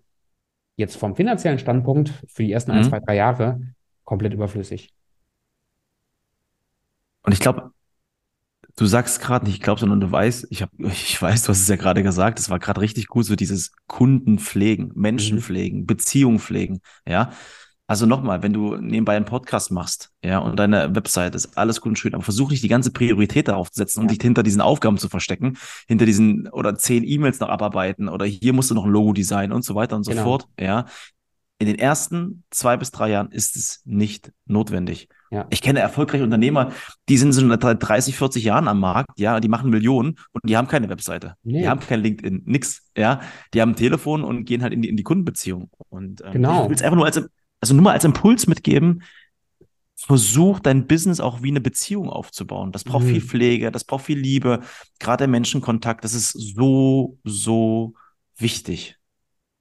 jetzt 0.76 0.96
vom 0.96 1.16
finanziellen 1.16 1.58
Standpunkt 1.58 2.10
für 2.28 2.44
die 2.44 2.52
ersten 2.52 2.72
ein, 2.72 2.82
Mhm. 2.82 2.88
zwei, 2.88 3.00
drei 3.00 3.16
Jahre 3.16 3.60
komplett 4.04 4.34
überflüssig. 4.34 4.92
Und 7.22 7.32
ich 7.32 7.40
glaube, 7.40 7.72
du 8.76 8.86
sagst 8.86 9.20
gerade 9.20 9.44
nicht, 9.46 9.56
ich 9.56 9.60
glaube, 9.60 9.80
sondern 9.80 10.00
du 10.00 10.10
weißt, 10.10 10.46
ich 10.50 10.62
habe, 10.62 10.72
ich 10.78 11.20
weiß, 11.20 11.42
du 11.44 11.48
hast 11.50 11.60
es 11.60 11.68
ja 11.68 11.76
gerade 11.76 12.02
gesagt, 12.02 12.38
das 12.38 12.50
war 12.50 12.58
gerade 12.58 12.80
richtig 12.80 13.06
gut, 13.06 13.24
so 13.26 13.36
dieses 13.36 13.72
Kunden 13.86 14.38
pflegen, 14.38 14.92
Menschen 14.94 15.38
Mhm. 15.38 15.40
pflegen, 15.40 15.86
Beziehung 15.86 16.38
pflegen, 16.38 16.80
ja. 17.06 17.30
Also 17.88 18.06
nochmal, 18.06 18.42
wenn 18.42 18.52
du 18.52 18.76
nebenbei 18.76 19.16
einen 19.16 19.24
Podcast 19.24 19.70
machst, 19.70 20.10
ja, 20.24 20.38
und 20.38 20.56
deine 20.58 20.94
Website 20.94 21.34
ist 21.34 21.58
alles 21.58 21.80
gut 21.80 21.90
und 21.90 21.96
schön, 21.98 22.14
aber 22.14 22.22
versuch 22.22 22.50
nicht 22.50 22.62
die 22.62 22.68
ganze 22.68 22.90
Priorität 22.92 23.48
darauf 23.48 23.70
zu 23.70 23.78
setzen 23.78 24.00
und 24.00 24.06
Ja. 24.10 24.14
dich 24.14 24.22
hinter 24.22 24.42
diesen 24.42 24.60
Aufgaben 24.60 24.96
zu 24.98 25.08
verstecken, 25.08 25.58
hinter 25.88 26.06
diesen 26.06 26.48
oder 26.48 26.74
zehn 26.76 27.04
E-Mails 27.04 27.40
noch 27.40 27.48
abarbeiten 27.48 28.08
oder 28.08 28.24
hier 28.24 28.52
musst 28.52 28.70
du 28.70 28.74
noch 28.74 28.84
ein 28.86 28.90
Logo 28.90 29.12
designen 29.12 29.52
und 29.52 29.64
so 29.64 29.74
weiter 29.74 29.96
und 29.96 30.04
so 30.04 30.12
Genau. 30.12 30.22
fort, 30.22 30.46
ja. 30.58 30.86
In 31.58 31.66
den 31.66 31.78
ersten 31.78 32.44
zwei 32.50 32.76
bis 32.76 32.90
drei 32.92 33.10
Jahren 33.10 33.30
ist 33.30 33.56
es 33.56 33.82
nicht 33.84 34.32
notwendig. 34.46 35.08
Ja. 35.30 35.46
Ich 35.50 35.62
kenne 35.62 35.78
erfolgreiche 35.80 36.24
Unternehmer, 36.24 36.72
die 37.08 37.16
sind 37.16 37.34
schon 37.34 37.48
seit 37.60 37.82
30, 37.82 38.16
40 38.16 38.42
Jahren 38.44 38.68
am 38.68 38.80
Markt, 38.80 39.18
ja, 39.18 39.38
die 39.40 39.48
machen 39.48 39.70
Millionen 39.70 40.18
und 40.32 40.42
die 40.48 40.56
haben 40.56 40.66
keine 40.68 40.88
Webseite. 40.88 41.34
Nee. 41.42 41.60
Die 41.62 41.68
haben 41.68 41.80
kein 41.80 42.00
LinkedIn, 42.00 42.42
nix, 42.46 42.90
ja. 42.96 43.20
Die 43.54 43.60
haben 43.60 43.70
ein 43.72 43.76
Telefon 43.76 44.24
und 44.24 44.44
gehen 44.44 44.62
halt 44.62 44.72
in 44.72 44.82
die, 44.82 44.88
in 44.88 44.96
die 44.96 45.02
Kundenbeziehung. 45.04 45.70
Und 45.88 46.22
ähm, 46.24 46.32
Genau. 46.32 46.62
ich 46.64 46.68
will 46.70 46.76
es 46.76 46.82
einfach 46.82 46.96
nur 46.96 47.06
als, 47.06 47.22
also 47.62 47.74
nur 47.74 47.84
mal 47.84 47.92
als 47.92 48.04
Impuls 48.04 48.46
mitgeben, 48.46 49.02
versuch 49.96 50.58
dein 50.60 50.86
Business 50.86 51.20
auch 51.20 51.42
wie 51.42 51.50
eine 51.50 51.60
Beziehung 51.60 52.10
aufzubauen. 52.10 52.72
Das 52.72 52.84
braucht 52.84 53.04
Mhm. 53.04 53.10
viel 53.10 53.20
Pflege, 53.20 53.70
das 53.70 53.84
braucht 53.84 54.04
viel 54.04 54.18
Liebe, 54.18 54.60
gerade 54.98 55.22
der 55.22 55.28
Menschenkontakt, 55.28 56.04
das 56.04 56.12
ist 56.14 56.32
so, 56.32 57.18
so 57.24 57.94
wichtig. 58.36 58.96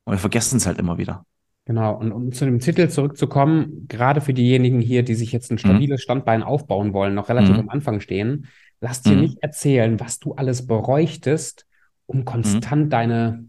Und 0.05 0.13
wir 0.13 0.19
vergessen 0.19 0.57
es 0.57 0.65
halt 0.65 0.79
immer 0.79 0.97
wieder. 0.97 1.25
Genau, 1.65 1.95
und 1.95 2.11
um 2.11 2.31
zu 2.31 2.45
dem 2.45 2.59
Titel 2.59 2.89
zurückzukommen, 2.89 3.85
gerade 3.87 4.19
für 4.19 4.33
diejenigen 4.33 4.81
hier, 4.81 5.03
die 5.03 5.13
sich 5.13 5.31
jetzt 5.31 5.51
ein 5.51 5.59
stabiles 5.59 6.01
Standbein 6.01 6.41
aufbauen 6.41 6.91
wollen, 6.93 7.13
noch 7.13 7.29
relativ 7.29 7.55
Mhm. 7.55 7.59
am 7.61 7.69
Anfang 7.69 7.99
stehen, 7.99 8.47
lass 8.81 9.03
dir 9.03 9.15
Mhm. 9.15 9.21
nicht 9.21 9.37
erzählen, 9.43 9.99
was 9.99 10.17
du 10.17 10.33
alles 10.33 10.65
bräuchtest, 10.65 11.67
um 12.07 12.25
konstant 12.25 12.91
deine 12.91 13.45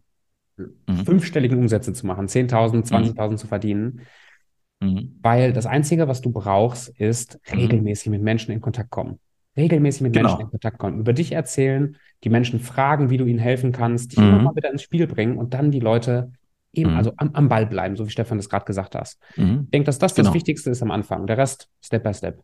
Mhm. 0.59 1.05
fünfstelligen 1.05 1.59
Umsätze 1.59 1.95
zu 1.95 2.07
machen, 2.07 2.29
10.000, 2.29 2.87
20.000 2.87 3.41
zu 3.41 3.47
verdienen, 3.47 4.03
Mhm. 4.83 5.19
weil 5.23 5.53
das 5.53 5.67
Einzige, 5.67 6.09
was 6.09 6.21
du 6.21 6.31
brauchst, 6.31 6.89
ist 6.99 7.39
Mhm. 7.53 7.59
regelmäßig 7.59 8.11
mit 8.11 8.23
Menschen 8.23 8.51
in 8.53 8.61
Kontakt 8.61 8.91
kommen. 8.91 9.19
Regelmäßig 9.57 10.03
mit 10.03 10.13
Genau. 10.13 10.29
Menschen 10.31 10.41
in 10.47 10.51
Kontakt 10.51 10.79
kommen, 10.79 10.99
über 10.99 11.13
dich 11.13 11.33
erzählen, 11.33 11.97
die 12.25 12.31
Menschen 12.31 12.59
fragen, 12.61 13.11
wie 13.11 13.17
du 13.19 13.25
ihnen 13.27 13.39
helfen 13.39 13.71
kannst, 13.73 14.13
dich 14.13 14.19
Mhm. 14.19 14.29
immer 14.29 14.43
mal 14.43 14.57
wieder 14.57 14.71
ins 14.73 14.83
Spiel 14.83 15.07
bringen 15.07 15.37
und 15.39 15.55
dann 15.55 15.71
die 15.71 15.81
Leute 15.81 16.33
eben, 16.73 16.93
Mhm. 16.93 16.97
also 16.97 17.13
am, 17.19 17.31
am 17.35 17.49
Ball 17.49 17.67
bleiben, 17.67 17.97
so 17.97 18.07
wie 18.07 18.11
Stefan 18.11 18.39
das 18.39 18.49
gerade 18.49 18.65
gesagt 18.65 18.95
hast. 18.95 19.21
Mhm. 19.37 19.63
Ich 19.65 19.71
denke, 19.71 19.87
dass 19.87 19.99
das 19.99 20.15
Genau. 20.15 20.29
das 20.29 20.35
Wichtigste 20.35 20.71
ist 20.71 20.83
am 20.83 20.91
Anfang. 20.91 21.27
Der 21.27 21.37
Rest 21.39 21.69
Step 21.83 22.03
by 22.03 22.15
Step. 22.15 22.41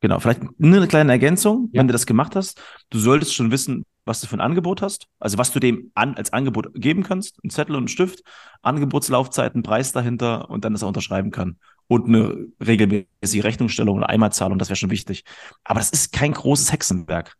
Genau, 0.00 0.18
vielleicht 0.20 0.42
nur 0.60 0.76
eine 0.76 0.86
kleine 0.86 1.12
Ergänzung, 1.12 1.70
Ja. 1.72 1.80
wenn 1.80 1.88
du 1.88 1.92
das 1.92 2.06
gemacht 2.06 2.36
hast. 2.36 2.60
Du 2.90 2.98
solltest 2.98 3.34
schon 3.34 3.50
wissen, 3.50 3.84
was 4.08 4.20
du 4.20 4.26
für 4.26 4.36
ein 4.36 4.40
Angebot 4.40 4.82
hast, 4.82 5.06
also 5.20 5.38
was 5.38 5.52
du 5.52 5.60
dem 5.60 5.92
an, 5.94 6.14
als 6.14 6.32
Angebot 6.32 6.74
geben 6.74 7.02
kannst, 7.02 7.38
ein 7.44 7.50
Zettel 7.50 7.76
und 7.76 7.84
ein 7.84 7.88
Stift, 7.88 8.22
Angebotslaufzeit, 8.62 9.54
ein 9.54 9.62
Preis 9.62 9.92
dahinter 9.92 10.50
und 10.50 10.64
dann, 10.64 10.72
dass 10.72 10.82
er 10.82 10.88
unterschreiben 10.88 11.30
kann. 11.30 11.58
Und 11.86 12.06
eine 12.06 12.48
regelmäßige 12.64 13.44
Rechnungsstellung 13.44 13.96
oder 13.96 14.08
Einmalzahlung, 14.08 14.58
das 14.58 14.68
wäre 14.68 14.76
schon 14.76 14.90
wichtig. 14.90 15.24
Aber 15.64 15.78
das 15.78 15.90
ist 15.90 16.12
kein 16.12 16.32
großes 16.32 16.72
Hexenwerk. 16.72 17.34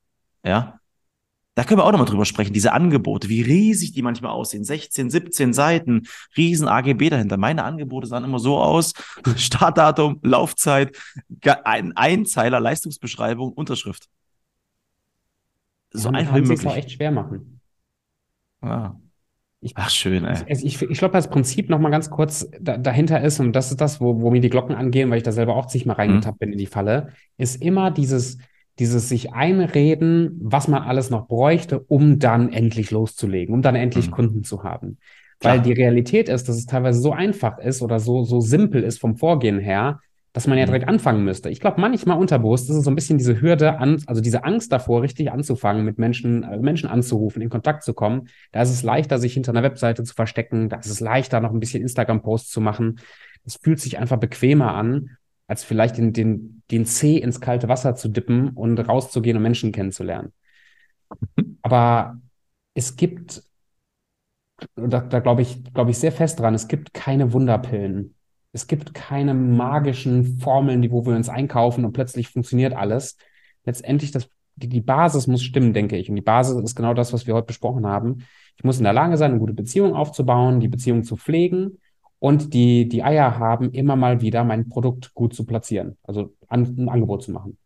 Ja. 0.45 0.79
Da 1.55 1.65
können 1.65 1.81
wir 1.81 1.85
auch 1.85 1.91
nochmal 1.91 2.07
drüber 2.07 2.25
sprechen, 2.25 2.53
diese 2.53 2.73
Angebote, 2.73 3.29
wie 3.29 3.43
riesig 3.43 3.93
die 3.93 4.03
manchmal 4.03 4.31
aussehen. 4.31 4.63
16, 4.63 5.11
17 5.11 5.53
Seiten, 5.53 6.07
riesen 6.37 6.69
AGB 6.69 7.11
dahinter. 7.11 7.37
Meine 7.37 7.65
Angebote 7.65 8.07
sahen 8.07 8.23
immer 8.23 8.39
so 8.39 8.59
aus. 8.59 8.93
Startdatum, 9.37 10.21
Laufzeit, 10.23 10.97
ein 11.65 11.97
Einzeiler, 11.97 12.61
Leistungsbeschreibung, 12.61 13.53
Unterschrift. 13.53 14.09
So 15.93 16.11
Ja, 16.11 16.15
einfach 16.19 16.35
wie 16.35 16.39
kann 16.41 16.47
sich's 16.47 16.61
auch 16.63 16.71
möglich. 16.71 16.85
echt 16.87 16.93
schwer 16.97 17.11
machen. 17.11 17.61
Ah. 18.61 18.93
Ich- 19.61 19.73
Ach, 19.75 19.91
schön, 19.91 20.25
ey. 20.25 20.37
Ich, 20.49 20.65
ich, 20.65 20.83
ich 20.83 20.99
glaube, 20.99 21.13
das 21.15 21.29
Prinzip 21.31 21.69
noch 21.69 21.81
mal 21.81 21.91
ganz 21.91 22.11
kurz 22.11 22.49
da, 22.61 22.77
dahinter 22.77 23.21
ist, 23.23 23.41
und 23.41 23.53
das 23.55 23.71
ist 23.73 23.81
das, 23.81 24.01
wo, 24.01 24.21
wo 24.21 24.31
mir 24.31 24.41
die 24.41 24.51
Glocken 24.51 24.77
angehen, 24.77 25.11
weil 25.11 25.17
ich 25.19 25.25
da 25.25 25.33
selber 25.33 25.57
auch 25.57 25.67
zigmal 25.67 25.97
reingetappt 25.97 26.39
bin 26.39 26.53
in 26.53 26.59
die 26.59 26.67
Falle, 26.67 27.09
ist 27.39 27.61
immer 27.61 27.91
dieses, 27.91 28.39
dieses 28.79 29.09
sich 29.09 29.33
einreden, 29.33 30.39
was 30.41 30.69
man 30.69 30.83
alles 30.85 31.11
noch 31.11 31.27
bräuchte, 31.27 31.81
um 31.81 32.21
dann 32.21 32.53
endlich 32.53 32.93
loszulegen, 32.93 33.53
um 33.53 33.63
dann 33.63 33.75
endlich 33.75 34.07
Mhm. 34.09 34.13
Kunden 34.13 34.45
zu 34.45 34.63
haben. 34.63 34.99
Klar. 35.41 35.55
Weil 35.55 35.63
die 35.63 35.73
Realität 35.73 36.29
ist, 36.29 36.49
dass 36.49 36.57
es 36.57 36.67
teilweise 36.67 37.01
so 37.01 37.13
einfach 37.13 37.59
ist 37.59 37.83
oder 37.83 37.99
so, 37.99 38.23
so 38.23 38.41
simpel 38.41 38.85
ist 38.85 39.01
vom 39.01 39.17
Vorgehen 39.17 39.59
her, 39.59 40.01
dass 40.39 40.47
man 40.47 40.57
ja 40.57 40.67
Mhm. 40.67 40.69
direkt 40.69 40.87
anfangen 40.89 41.25
müsste. 41.25 41.51
Ich 41.51 41.59
glaube, 41.59 41.81
manchmal 41.81 42.17
unterbewusst 42.17 42.71
ist 42.71 42.77
es 42.77 42.85
so 42.85 42.91
ein 42.93 42.95
bisschen 42.95 43.19
diese 43.19 43.41
Hürde 43.41 43.79
an, 43.79 44.01
also 44.07 44.21
diese 44.21 44.45
Angst 44.45 44.71
davor, 44.71 45.03
richtig 45.03 45.33
anzufangen, 45.33 45.85
mit 45.85 45.99
Menschen, 45.99 46.45
äh, 46.45 46.59
Menschen 46.59 46.89
anzurufen, 46.89 47.43
in 47.43 47.49
Kontakt 47.51 47.83
zu 47.83 47.93
kommen. 47.93 48.29
Da 48.53 48.63
ist 48.63 48.71
es 48.71 48.85
leichter, 48.85 49.19
sich 49.19 49.35
hinter 49.35 49.51
einer 49.51 49.65
Webseite 49.65 50.05
zu 50.05 50.15
verstecken. 50.15 50.69
Da 50.69 50.77
ist 50.79 50.87
es 50.87 51.01
leichter, 51.01 51.41
noch 51.41 51.53
ein 51.53 51.59
bisschen 51.61 51.83
Instagram-Posts 51.83 52.51
zu 52.53 52.61
machen. 52.61 53.01
Es 53.45 53.57
fühlt 53.61 53.81
sich 53.81 53.99
einfach 53.99 54.19
bequemer 54.19 54.75
an, 54.75 55.17
als 55.49 55.65
vielleicht 55.65 55.97
den, 55.99 56.13
den, 56.13 56.63
den 56.71 56.87
Zeh 56.87 57.17
ins 57.19 57.41
kalte 57.41 57.69
Wasser 57.69 57.97
zu 57.97 58.09
dippen 58.09 58.51
und 58.51 58.79
rauszugehen 58.79 59.37
und 59.37 59.43
Menschen 59.43 59.73
kennenzulernen. 59.73 60.33
Aber 61.63 62.21
es 62.75 62.97
gibt, 62.97 63.43
da, 64.77 65.01
da 65.01 65.19
glaube 65.21 65.43
ich, 65.43 65.63
glaube 65.75 65.91
ich 65.91 65.99
sehr 65.99 66.13
fest 66.13 66.41
dran, 66.41 66.55
es 66.55 66.69
gibt 66.69 66.95
keine 66.95 67.33
Wunderpillen. 67.33 68.15
Es 68.59 68.67
gibt 68.67 68.93
keine 68.93 69.35
magischen 69.35 70.41
Formeln, 70.41 70.83
die, 70.83 70.91
wo 70.91 71.07
wir 71.07 71.15
uns 71.15 71.29
einkaufen 71.29 71.85
und 71.85 71.93
plötzlich 71.93 72.27
funktioniert 72.27 72.75
alles. 72.75 73.17
Letztendlich, 73.65 74.11
das, 74.11 74.29
die, 74.57 74.69
die 74.69 74.81
Basis 74.81 75.29
muss 75.29 75.45
stimmen, 75.45 75.73
denke 75.73 75.97
ich. 75.97 76.11
Und 76.11 76.17
die 76.17 76.23
Basis 76.23 76.61
ist 76.61 76.75
genau 76.75 76.93
das, 76.93 77.13
was 77.13 77.25
wir 77.29 77.35
heute 77.35 77.47
besprochen 77.47 77.87
haben. 77.87 78.27
Ich 78.57 78.65
muss 78.65 78.79
in 78.79 78.83
der 78.83 78.93
Lage 78.93 79.17
sein, 79.17 79.31
eine 79.31 79.39
gute 79.39 79.53
Beziehung 79.53 79.95
aufzubauen, 79.95 80.59
die 80.59 80.67
Beziehung 80.67 81.05
zu 81.05 81.15
pflegen 81.15 81.79
und 82.19 82.53
die, 82.53 82.89
die 82.89 83.05
Eier 83.05 83.39
haben, 83.39 83.71
immer 83.71 83.95
mal 83.95 84.23
wieder 84.23 84.43
mein 84.43 84.69
Produkt 84.69 85.15
gut 85.15 85.35
zu 85.35 85.47
platzieren. 85.47 85.97
Also 86.03 86.35
an, 86.49 86.65
ein 86.65 86.89
Angebot 86.89 87.23
zu 87.23 87.31
machen. 87.31 87.57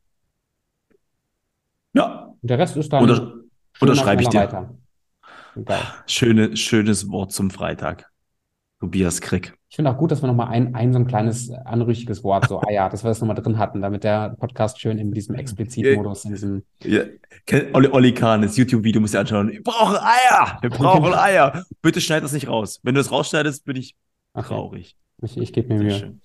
Ja, 1.95 2.35
Und 2.43 2.51
der 2.51 2.59
Rest 2.59 2.77
ist 2.77 2.93
dann 2.93 3.05
Unter, 3.05 3.15
schöner, 3.15 3.45
unterschreibe 3.81 4.21
ich 4.21 4.29
dir. 4.29 4.41
weiter. 4.41 4.75
Schöne, 6.07 6.55
schönes 6.55 7.09
Wort 7.11 7.33
zum 7.33 7.51
Freitag. 7.51 8.11
Tobias 8.79 9.23
Krick. 9.23 9.57
Ich 9.73 9.77
finde 9.77 9.91
auch 9.91 9.97
gut, 9.97 10.11
dass 10.11 10.23
wir 10.23 10.27
nochmal 10.27 10.49
ein, 10.49 10.75
ein 10.75 10.93
so 10.93 10.99
ein 10.99 11.07
kleines 11.07 11.51
anrüchiges 11.51 12.23
Wort, 12.23 12.47
so 12.47 12.61
Eier, 12.69 12.91
dass 12.91 13.05
wir 13.05 13.09
das 13.09 13.23
nochmal 13.23 13.37
drin 13.37 13.57
hatten, 13.57 13.81
damit 13.81 14.05
der 14.05 14.37
Podcast 14.39 14.79
schön 14.79 14.99
in 14.99 15.13
diesem 15.13 15.35
Explizit-Modus, 15.35 16.27
in 16.27 16.33
diesem, 16.33 16.63
Ja, 16.83 17.05
Olli, 17.73 17.89
Olli 17.89 18.13
Kahn, 18.13 18.43
das 18.43 18.59
YouTube-Video 18.59 19.01
musst 19.01 19.15
du 19.15 19.17
dir 19.17 19.21
anschauen. 19.21 19.51
Wir 19.51 19.63
brauchen 19.63 19.97
Eier! 19.97 20.59
Wir 20.61 20.69
brauchen 20.71 21.15
Eier! 21.15 21.65
Bitte 21.81 22.03
schneid 22.03 22.23
das 22.23 22.35
nicht 22.35 22.49
raus. 22.49 22.81
Wenn 22.83 22.95
du 22.95 23.01
das 23.01 23.11
rausschneidest, 23.11 23.65
bin 23.65 23.77
ich 23.77 23.97
okay, 24.35 24.49
traurig. 24.49 24.95
ich, 25.23 25.39
ich 25.39 25.55
gebe 25.55 25.69
mir 25.69 25.79
Sehr 25.79 25.87
Mühe. 25.87 25.99
schön. 25.99 26.21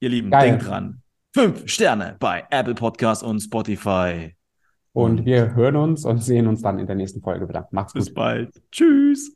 Ihr 0.00 0.08
Lieben, 0.10 0.30
Geil. 0.30 0.50
denkt 0.50 0.66
dran. 0.68 1.00
Fünf 1.32 1.66
Sterne 1.66 2.16
bei 2.18 2.44
Apple 2.50 2.74
Podcast 2.74 3.22
und 3.22 3.40
Spotify. 3.40 4.34
Und 4.92 5.24
wir 5.24 5.54
hören 5.54 5.76
uns 5.76 6.04
und 6.04 6.22
sehen 6.22 6.48
uns 6.48 6.60
dann 6.60 6.78
in 6.80 6.86
der 6.86 6.96
nächsten 6.96 7.22
Folge 7.22 7.48
wieder. 7.48 7.66
Macht's 7.70 7.94
Bis 7.94 8.08
gut. 8.08 8.14
bald. 8.14 8.62
Tschüss. 8.70 9.34